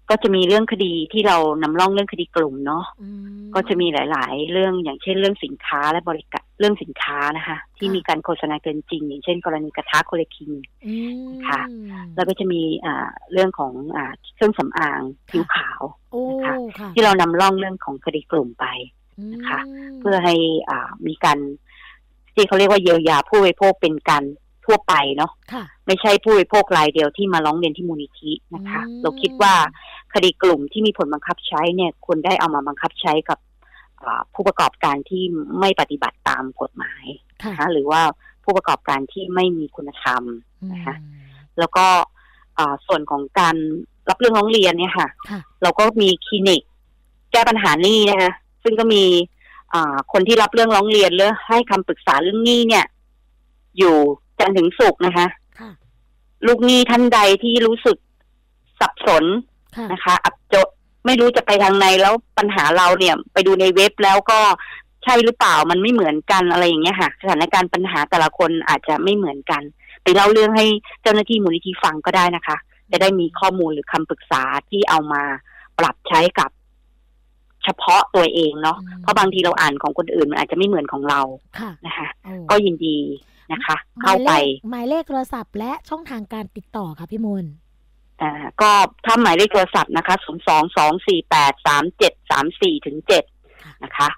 [0.09, 2.85] ก็จะมีเรื่องคดีที่เรานำร่องเรื่องคดีกลุ่มเนาะ
[3.55, 10.51] ก็จะมีหลาย ๆ เรื่องอย่างเช่นเรื่องสินค้าและบริการเรื่องสินค้านะคะ ที่มีการโฆษณาเกินจริง อย่างเช่น กรณีกระทะโคเลคิง
[11.47, 11.61] ค่ะ
[12.15, 15.81] แล้วก็จะมีอ่าเรื่องของอ่าเครื่องสำอางผิวขาว
[16.29, 16.55] นะคะ
[16.93, 18.65] ที่เรานำร่องเรื่องของคดีกลุ่มไป
[19.33, 19.59] นะคะ
[19.99, 20.35] เพื่อให้
[20.69, 21.37] อ่ามีการ
[22.35, 24.23] ที่เขาเรียกว่าเยียวยาผู้บริโภคเป็นการ
[24.65, 25.31] ทั่วไปเนาะ
[25.87, 29.53] ไม่ใช่ผู้บริโภครายเดียวที่มาร้องเรียนที่มูลนิธินะคะ เราคิดว่า
[30.13, 33.39] คดีกลุ่มที่มีผลบังคับใช้เนี่ยควรได้เอามาบังคับใช้กับ
[34.33, 35.23] ผู้ประกอบการที่
[35.59, 37.05] ไม่ปฏิบัติตามกฎหมาย
[37.47, 38.01] นะคะหรือว่า
[38.43, 40.23] ผู้ประกอบการที่ไม่มีคุณธรรม
[40.73, 40.95] นะคะ
[41.59, 41.85] แล้วก็
[42.87, 43.55] ส่วนของการ
[44.09, 45.09] รับเรื่องร้องเรียนเนี่ยค่ะ
[45.61, 46.61] เราก็มีคลินิก
[47.31, 48.31] แก้ปัญหานี้นะคะ
[48.63, 49.03] ซึ่งก็มี
[50.13, 52.85] คนที่รับเรื่องร้องเรียนหรือให้คำปรึกษาเรื่องนี้เนี่ย
[53.77, 53.95] อยู่
[54.39, 55.27] จันถึงสุกนะคะ
[56.47, 57.97] ลูกหนี้ท่านใดที่รู้สึก
[58.79, 59.23] สับสน
[59.91, 60.67] นะคะ อับจด
[61.05, 64.39] ไม่รู้จะไปทางไหนแล้วปัญหาเราเนี่ย ไปดูในเว็บแล้วก็
[65.03, 69.61] ใช่หรือเปล่ามันไม่เหมือนกันอะไรอย่างเงี้ยค่ะ สถานการณ์ปัญหาแต่ละคนอาจจะไม่เหมือนกัน
[70.03, 70.65] ไปเล่าเรื่องให้
[71.01, 72.57] เจ้าหน้าที่มูลนิธิฟังก็ได้นะคะ
[72.91, 75.23] จะได้มีข้อมูลหรือคำปรึกษาที่เอามา
[75.79, 76.49] ปรับใช้กับ
[77.63, 81.21] เฉพาะตัวเองเนาะเพราะบางทีเราอ่านของคนอื่นมันอาจจะไม่เหมือนของเรา
[81.59, 82.07] ค่ะนะคะ
[82.49, 82.97] ก็ยินดี
[83.53, 84.31] นะคะ เข้าไป
[84.69, 87.45] หมายเลขโทรศัพท์และช่องทางการติดต่อค่ะพี่มูล
[88.21, 88.31] อ่า
[88.61, 88.71] ก็
[89.05, 93.23] ถ้าหมายเลขโทรศัพท์นะคะศูนย์สองสองสี่แปดสามเจ็ดสามสี่ถึงเจ็ด
[93.83, 94.09] นะคะ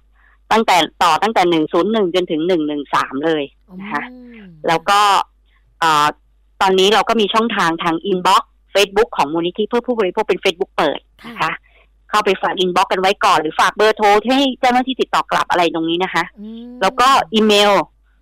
[0.51, 3.43] ตั้งแต่ต่อตั้งแต่หนึ่งศูนย์หนึ่งจนถึงหนึ่งหนึ่งสามเลย
[3.81, 4.03] นะคะ
[4.67, 4.99] แล้วก็
[6.61, 11.51] ตอนนี้เราก็มีช่องทางทาง inbox เฟซบุ๊กของมูลนิธิเพื่อผู้บริโภคเป็นเฟซบุ๊กเปิดนะคะ
[12.09, 16.23] เข้าไปฝาก inbox กันไว้ก่อนหรือฝากเบอร์โทรให้เจ้าหน้าที่ติดต่อกลับอะไรตรงนี้นะคะ
[16.81, 17.71] แล้วก็อีเมล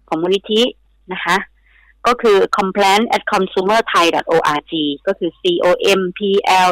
[0.10, 0.62] ของมูลนิธิ
[1.14, 1.38] นะคะ
[2.08, 4.74] ก็คือ complaint at consumer thai org
[5.08, 5.68] ก็คือ c o
[6.00, 6.20] m p
[6.70, 6.72] l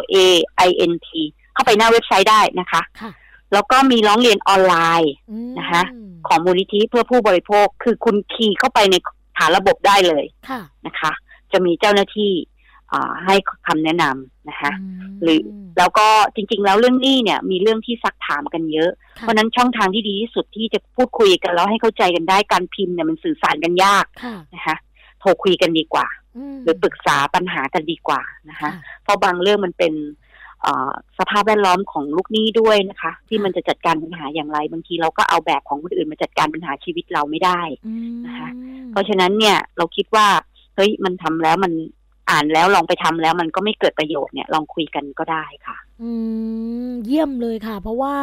[0.65, 1.09] a i n t
[1.53, 2.81] เข้าไปหน้าเว็บไซต์ได้นะคะ
[3.53, 5.13] แล้วก็มีร้องเรียนออนไลน์
[5.59, 5.83] นะคะ
[6.27, 8.95] ของมูลนิธิเพื่อผู้บริโภค คือคุณคีย์เข้าไปใน
[9.37, 10.25] ฐานระบบได้เลย
[10.87, 11.11] นะคะ
[11.51, 12.31] จะมีเจ้าหน้าที่
[13.25, 13.35] ให้
[13.67, 14.71] คำแนะนำนะคะ
[15.23, 15.39] หรือ
[15.77, 24.05] แล้วก็จริง ๆ แล้วเรื่องนี้เนี่ย มีเรื่องที่ซักถามกันเยอะ เพราะนั้นช่องทางที่ดีที่สุดที่จะพูดคุยกันแล้วให้เข้าใจกันได้การพิมพ์เนี่ยมันสื่อสารกันยาก
[24.55, 24.75] นะคะ
[25.19, 26.07] โทรคุยกันดีกว่า
[26.63, 28.69] หรือปรึกษาปัญหากันดีกว่านะคะ
[29.03, 29.93] เพราะบางเรื่องมันเป็น
[31.19, 37.61] สภาพแวดล้อมของลูกหนี้ด้วยนะคะ ที่มันจะจัดการปัญหาอย่างไร บางทีเราก็เอาแบบของคนอื่นมาจัดการปัญหาชีวิตเราไม่ได้
[38.25, 38.49] นะคะ
[38.91, 40.27] เพราะฉะนั้นเนี่ยเราคิดว่า
[40.75, 41.73] เฮ้ยมันทำแล้วมัน
[42.31, 46.11] อ่านแล้วลองไปทำแล้วมันก็ไม่เกิดประโยชน์เนี่ยลองคุยกันก็ได้ค่ะ อื
[46.87, 48.15] ม เยี่ยมเลยค่ะ เพราะว่า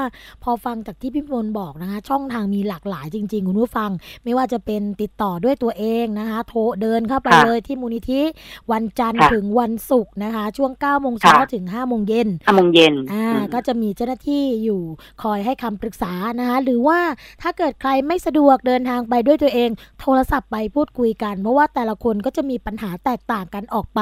[0.42, 3.90] พอฟังจากที่พี่พลบอกนะคะ ช่องทางมีหลากหลายจริง ๆ คุณผู้ฟัง
[4.24, 8.22] ไม่ว่าจะเป็นติดต่อด้วยตัวเองนะคะ โทรเดินเข้าไปเลยที่มูลนิธิ
[8.72, 14.80] วันจันทร์ถึงวันศุกร์นะคะ ช่วง9โมงเช้าถึง5โมงเย็น5โมงเย็นอ่าก็จะมีเจ้าหน้าที่อยู่
[15.22, 16.98] คอยให้คำปรึกษานะคะ หรือว่า
[17.42, 19.70] ถ้าเกิดใครไม่สะดวกเดินทางไปด้วยตัวเอง
[20.00, 24.00] โทรศัพท์ไปพูดคุยกัน เพราะว่าแต่ละคนก็จะมีปัญหาแตกต่างกันออกไป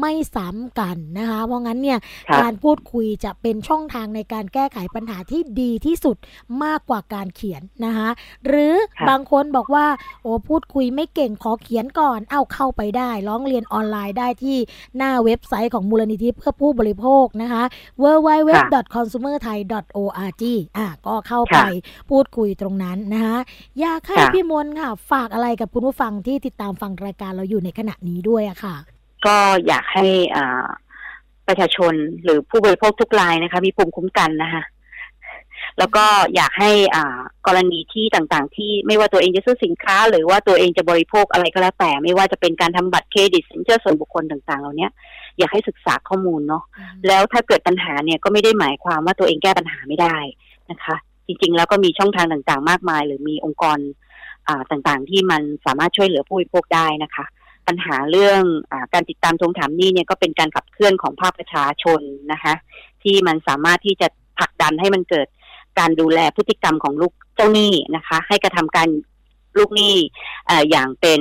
[0.00, 1.98] ไม่ซ้ำกันนะคะ เพราะงั้นเนี่ย
[2.40, 6.16] การพูดคุยจะเป็นช่องทางในการแก้ไขปัญหาที่ดีที่สุด
[6.64, 8.08] มากกว่าการเขียนนะคะ
[8.46, 8.74] หรือ
[9.08, 9.86] บางคนบอกว่า
[10.22, 14.56] โอ้พูดคุยไม่เก่งขอเขียนก่อน เอาเข้าไปได้ร้องเรียนออนไลน์ได้ที่
[14.96, 17.62] หน้าเว็บไซต์ของมูลนิธิเพื่อผู้บริโภคนะคะ
[18.02, 20.44] www.consumerthai.org
[20.76, 21.58] อะก็เข้าไป
[22.10, 23.36] พูดคุยตรงนั้นนะคะ
[23.80, 28.76] อยากให้พี่มนค่ะ ฝากอะไรกับคุณผู้ฟังที่ติดตามฟังรายการเราอยู่ในขณะนี้ด้วยอะค่ะ
[29.26, 29.36] ก็
[29.66, 30.06] อยากให้
[30.36, 30.66] อ่า
[31.48, 34.62] ประชาชนหรือผู้บริโภคทุกรายนะคะ มีภูมิคุ้มกันนะคะ
[35.78, 44.88] แล้วก็อยากให้อ่ากรณีที่ต่างๆ ที่ไม่ว่าตัวเองจะซื้อสินค้า หรือว่าตัวเองจะบริโภคอะไรก็แล้วแต่ ไม่ว่าจะเป็นการทำบัตรเครดิตสินเชื่อส่วนบุคคลต่างๆเหล่านี้
[45.38, 46.64] อยากให้ศึกษาข้อมูลเนาะ
[47.06, 50.16] แล้วถ้าเกิดปัญหาเนี่ยก็ไม่ได้หมายความว่าตัวเองแก้ปัญหาไม่ได้
[50.70, 53.78] นะคะ จริงๆ แล้วก็มีช่องทางต่างๆ มากมาย หรือมีองค์กร
[54.48, 57.24] อ่าต่างๆ ที่มันสามารถช่วยเหลือผู้บริโภคได้นะคะ
[57.68, 62.00] ปัญหาเรื่องอการติดตามทวงถามหนี้เนี่ยก็เป็นการขับเคลื่อนของภาคประชาชน
[62.32, 62.54] นะคะ
[63.02, 64.08] ที่มันสามารถที่จะ
[64.38, 65.26] ผลักดันให้มันเกิด
[65.78, 68.88] การดูแลพฤติกรรมของลูกเจ้าหนี้นะคะ ให้กระทำการ
[69.58, 69.94] ลูกหนี้
[70.70, 71.20] อย่างเป็น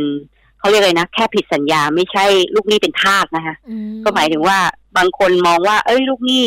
[0.60, 2.26] เขาเรียกอะไรนะแค่ผิดสัญญาไม่ใช่
[2.56, 3.56] ลูกหนี้เป็นทาสนะคะ
[4.04, 4.60] ก็หมายถึงว่า
[4.98, 6.46] บางคนมองว่า เอ้ยลูกหนี้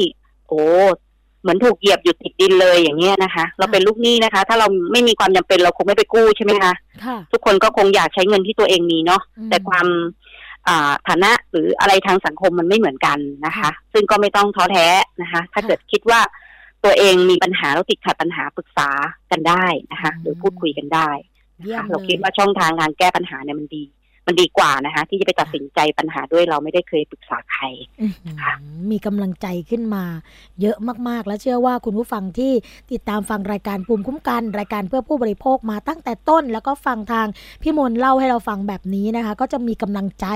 [0.48, 0.62] โอ้
[1.46, 6.72] เหมือนถูกเหยียบอยู่ติดดินเลยอย่างเงี้ยนะคะ เราเป็นลูกหนี้นะคะ ถ้าเราไม่มีความจำเป็นเราคงไม่ไปกู้ใช่ไหมคะ
[7.32, 9.86] ทุกคนก็คงอยากใช้เงินที่ตัวเองมีเนาะแต่ความ
[11.08, 14.86] ฐานะหรืออะไรทางสังคมมันไม่เหมือนกันนะคะ ซึ่งก็ไม่ต้องท้อแท้
[15.22, 16.20] นะคะ ถ้าเกิดคิดว่า
[16.84, 18.88] ตัวเองมีปัญหาแล้วติดขัดปัญหาปรึกษา
[19.30, 21.10] กันได้นะคะ หรือพูดคุยกันได้
[21.90, 23.82] เราคิดว่าช่องทางการแก้ปัญหาเนี่ยมันดี
[24.26, 27.64] มันดีกว่านะคะ ที่จะไปตัดสินใจปัญหาด้วยเราไม่ได้เคยปรึกษาใคร
[28.42, 28.52] ค่ะ
[28.90, 30.04] มีกำลังใจขึ้นมา
[30.60, 30.76] เยอะ
[31.08, 32.52] มากๆ และเชื่อว่าคุณผู้ฟังที่
[32.92, 37.26] ติดตามฟังรายการภูมิคุ้มกัน รายการเพื่อผู้บริโภคมาตั้งแต่ต้น แล้วก็ฟังทาง
[37.62, 40.26] พี่มนเล่าให้เราฟังแบบนี้นะคะ ก็จะมีกำลังใจ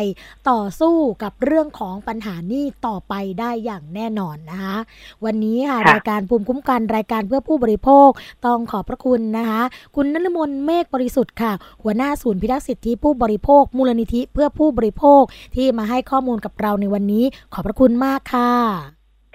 [0.50, 4.76] ต่อสู้กับเรื่องของปัญหานี้ต่อไปได้อย่างแน่นอนนะคะ
[5.24, 8.10] วันนี้ค่ะรายการภูมิคุ้มกันรายการเพื่อผู้บริโภค
[8.46, 9.62] ต้องขอบพระคุณนะคะ
[9.96, 15.22] คุณนฤมลเมฆบริสุทธิ์ค่ะ หัวหน้าศูนย์พิทักษ์สิทธิผู้บริโภคมูลนิธิเพื่อผู้บริโภค
[15.54, 17.24] ที่มาให้ข้อมูลกับเราในวันนี้
[17.54, 18.52] ขอบพระคุณมากค่ะ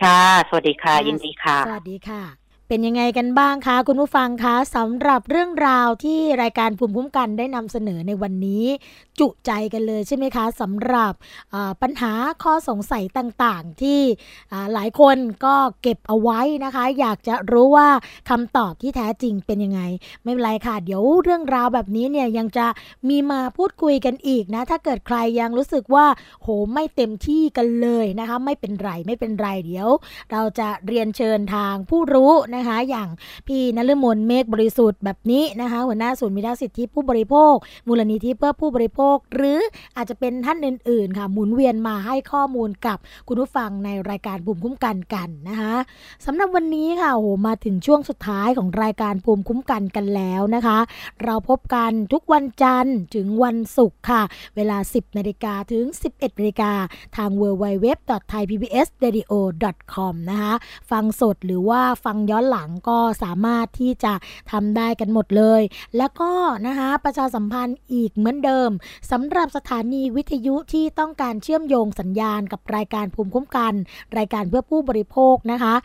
[0.03, 2.21] ค่ะ สวัสดีค่ะ ยินดีค่ะ สวัสดีค่ะ
[2.67, 8.65] เป็นยังไงกันบ้างคะคุณผู้ฟังคะสำหรับเรื่องราวที่รายการภูมิคุ้มกันได้นำเสนอในวันนี้
[9.19, 11.13] จุใจกันเลยใช่ไหมคะสำหรับ
[11.81, 12.11] ปัญหา
[12.43, 14.01] ข้อสงสัยต่างๆ ที่
[14.73, 17.89] หลายคนก็เก็บเอาไว้นะคะ อยากจะรู้ว่า
[18.29, 19.81] คำตอบที่แท้จริงเป็นยังไง
[20.23, 22.67] ไม่เป็นไรค่ะ เดี๋ยวเรื่องราวแบบนี้เนี่ยยังจะ
[23.09, 26.05] มีมาพูดคุยกันอีกนะ ถ้าเกิดใครยังรู้สึกว่า
[26.41, 29.89] โหไม่เต็มที่กันเลยนะคะ ไม่เป็นไรไม่เป็นไรเดี๋ยว
[30.31, 33.07] เราจะเรียนเชิญทางผู้รู้นะคะ อย่าง
[33.47, 37.55] พี่นฤมลเมฆบริสุทธิ์แบบนี้นะคะ หัวหน้าศูนย์มิตรสิทธิผู้บริโภค
[37.87, 39.59] มูลนิธิเพื่อผู้บริโภค หรือ
[39.97, 42.97] อาจจะเป็นท่านอื่น ๆ ค่ะ หมุนเวียนมาให้ข้อมูลกับ
[43.27, 45.75] คุณผู้ฟังในรายการภูมิคุ้มกันกันนะคะ
[46.25, 50.77] สำหรับวันนี้ค่ะโหมาถึงช่วงสุดท้ายของรายการภูมิคุ้มกันกันแล้วนะคะ
[51.23, 54.21] เราพบกันทุกวันจันทร์ถึงวันศุกร์ค่ะ
[54.55, 56.71] เวลา 10นาฬิกาถึง 11นาฬิกา
[57.17, 60.53] ทาง www.thaipbsradio.com นะคะ
[60.91, 64.13] ฟังสดหรือว่าฟังย้อนหลังก็สามารถที่จะ
[64.51, 65.61] ทำได้กันหมดเลย
[65.97, 66.31] แล้วก็
[66.67, 68.69] นะคะประชาสัมพันธ์อีกเหมือนเดิม
[69.11, 73.73] สำหรับสถานีวิทยุที่ต้องการเชื่อมโยงสัญญาณกับรายการภูมิคุ้มกัน
[74.17, 75.75] รายการเพื่อผู้บริโภคนะคะ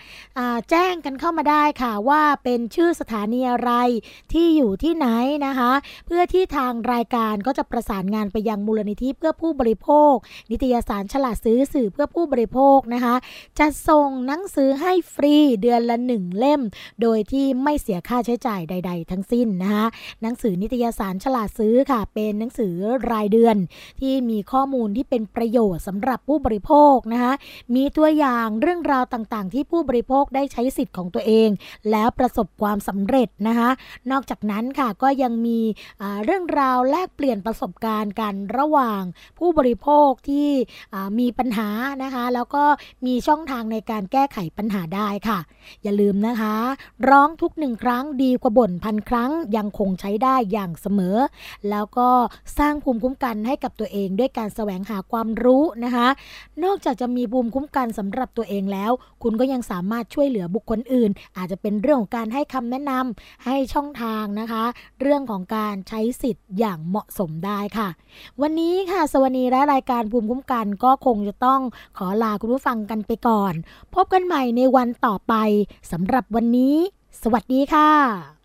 [0.70, 3.72] แจ้งกันเข้ามาได้ค่ะว่าเป็นชื่อสถานีอะไร
[4.32, 5.06] ที่อยู่ที่ไหน
[5.46, 5.72] นะคะ
[6.06, 10.14] เพื่อที่ทางรายการก็จะประสานงานไปยังมูลนิธิเพื่อผู้บริโภค
[10.50, 13.14] นิตยสารฉลาดซื้อสื่อเพื่อผู้บริโภคนะคะ
[13.58, 16.62] จะส่งหนังสือให้ฟรีเดือนละหนึ่งเล่ล่ม
[17.02, 19.86] โดยที่ไม่เสียค่าใช้จ่ายใด ๆ ทั้งสิ้นนะคะ
[20.22, 22.74] หนังสือนิตยสารฉลาดซื้อค่ะ เป็นหนังสือ
[23.10, 23.56] รายเดือน
[24.00, 27.32] ที่มีข้อมูลที่เป็นประโยชน์สำหรับผู้บริโภคนะคะ
[27.74, 31.48] มีตัวอย่างเรื่องราวต่างๆ ที่ผู้บริโภคได้ใช้สิทธิ์ของตัวเอง
[31.90, 33.70] แล้วประสบความสำเร็จนะคะ
[34.10, 35.60] นอกจากนั้นค่ะก็ยังมี
[36.24, 39.02] เรื่องราวแลกเปลี่ยนประสบการณ์กันระหว่าง
[39.38, 40.48] ผู้บริโภคที่
[41.18, 41.68] มีปัญหา
[42.02, 42.64] นะคะ แล้วก็
[43.06, 45.38] มีช่องทางในการแก้ไขปัญหาได้ค่ะ
[45.82, 46.39] อย่าลืมนะคะ
[47.08, 51.16] ร้องทุกหนึ่งครั้งดีกว่าบ่นพันครั้งยังคงใช้ได้อย่างเสมอ
[51.70, 52.08] แล้วก็
[52.58, 56.08] สร้างภูมิคุ้มกันให้กับตัวเองด้วยการแสวงหาความรู้นะคะ
[56.64, 58.90] นอกจากจะมีภูมิคุ้มกันสำหรับตัวเองแล้ว
[59.22, 64.64] คุณก็ยังสามารถช่วยเหลือบุคคลอื่น อาจจะเป็นเรื่องของการให้คำแนะนำให้ช่องทางนะคะ
[65.00, 67.88] เรื่องของการใช้สิทธิ์อย่างเหมาะสมได้ค่ะ
[68.40, 71.60] วันนี้ค่ะสวัสดีและรายการภูมิคุ้มกันก็คงจะต้อง
[71.98, 73.52] ขอลาคุณผู้ฟังกันไปก่อน
[73.94, 75.34] พบกันใหม่ในวันต่อไป
[75.92, 76.76] สำหรับวันนี้
[77.22, 78.39] สวัสดีค่ะ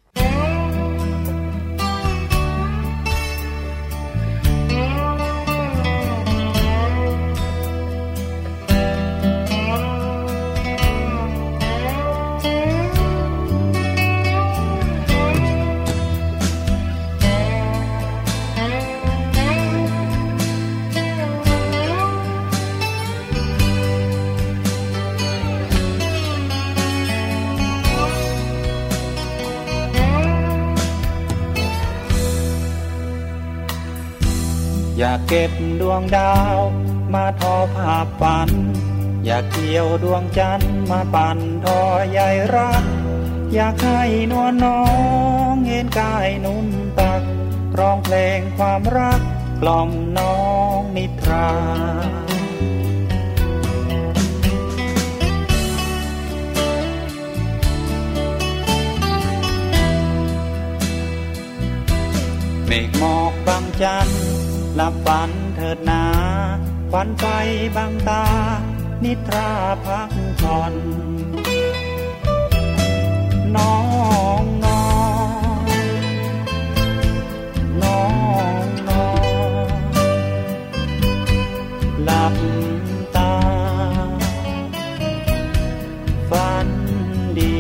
[34.97, 36.57] อยากเก็บดวงดาว
[37.13, 38.49] มาทอภาพฝัน
[39.25, 41.79] อยากเกี่ยวดวงจันทร์มาปั่นทอ
[42.11, 42.19] ใย
[42.55, 42.83] รัก
[43.53, 44.81] อยากให้นวลน้อ
[45.51, 46.67] งเห็นกายนุ่น
[46.99, 47.21] ตัก
[47.79, 49.21] ร้องเพลงความรัก
[49.61, 50.37] กล่อมน้อ
[50.79, 51.49] งนิทรา
[62.67, 64.24] เมฆหมอกบางจันทร์
[64.75, 66.03] หลับฝันเถิดนา
[66.91, 67.27] ฝันไป
[67.75, 68.23] บางตา
[69.03, 69.49] นิทรา
[69.85, 70.73] พักผ่อน
[73.55, 73.77] น้อ
[74.41, 74.85] งน้อ
[75.19, 76.03] ง
[77.83, 78.03] น้อ
[78.63, 79.07] งน้อ
[79.65, 79.67] ง
[82.03, 82.35] หลับ
[83.15, 83.33] ตา
[86.29, 86.67] ฝัน
[87.37, 87.53] ดี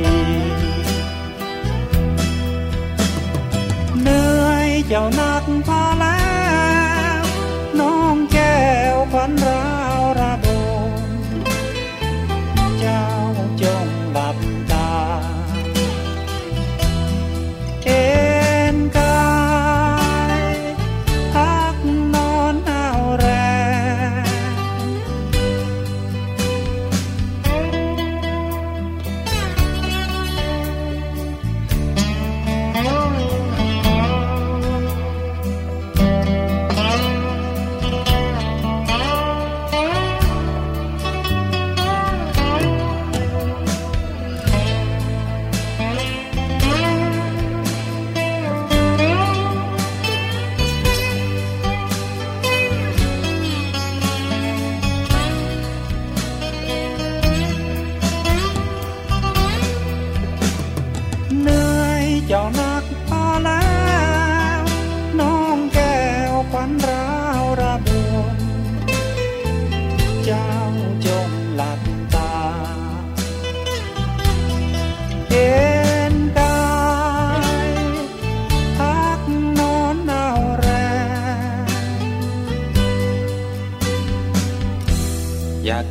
[4.01, 6.14] เหนื่อยเจ้านักพาแล้ว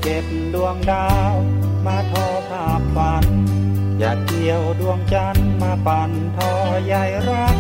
[0.07, 1.35] เก็บดวงดาว
[1.87, 3.25] มาทอภาพฝัน
[3.99, 6.53] อยากเกี่ยวดวงจันทร์มาปั่นทอ
[6.85, 7.57] ใหญ่รัก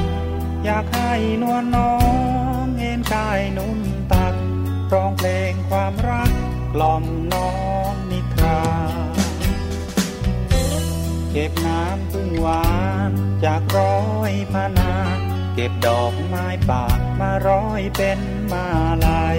[0.64, 1.94] อยากให้นวลน้อ
[2.64, 3.80] งเอ็นกายนุ่น
[4.12, 4.34] ตัก
[4.92, 6.30] ร้องเพลงความรัก
[6.74, 7.50] กล่อมน้อ
[7.90, 8.60] งนิทรา
[11.32, 12.66] เก็บน้ำพึ่งหวา
[13.08, 13.10] น
[13.44, 13.98] จากร้อ
[14.30, 14.92] ยพนา
[15.54, 16.84] เก็บดอกไม้ป่า
[17.20, 18.20] มาร้อยเป็น
[18.52, 18.66] มา
[19.04, 19.38] ลาย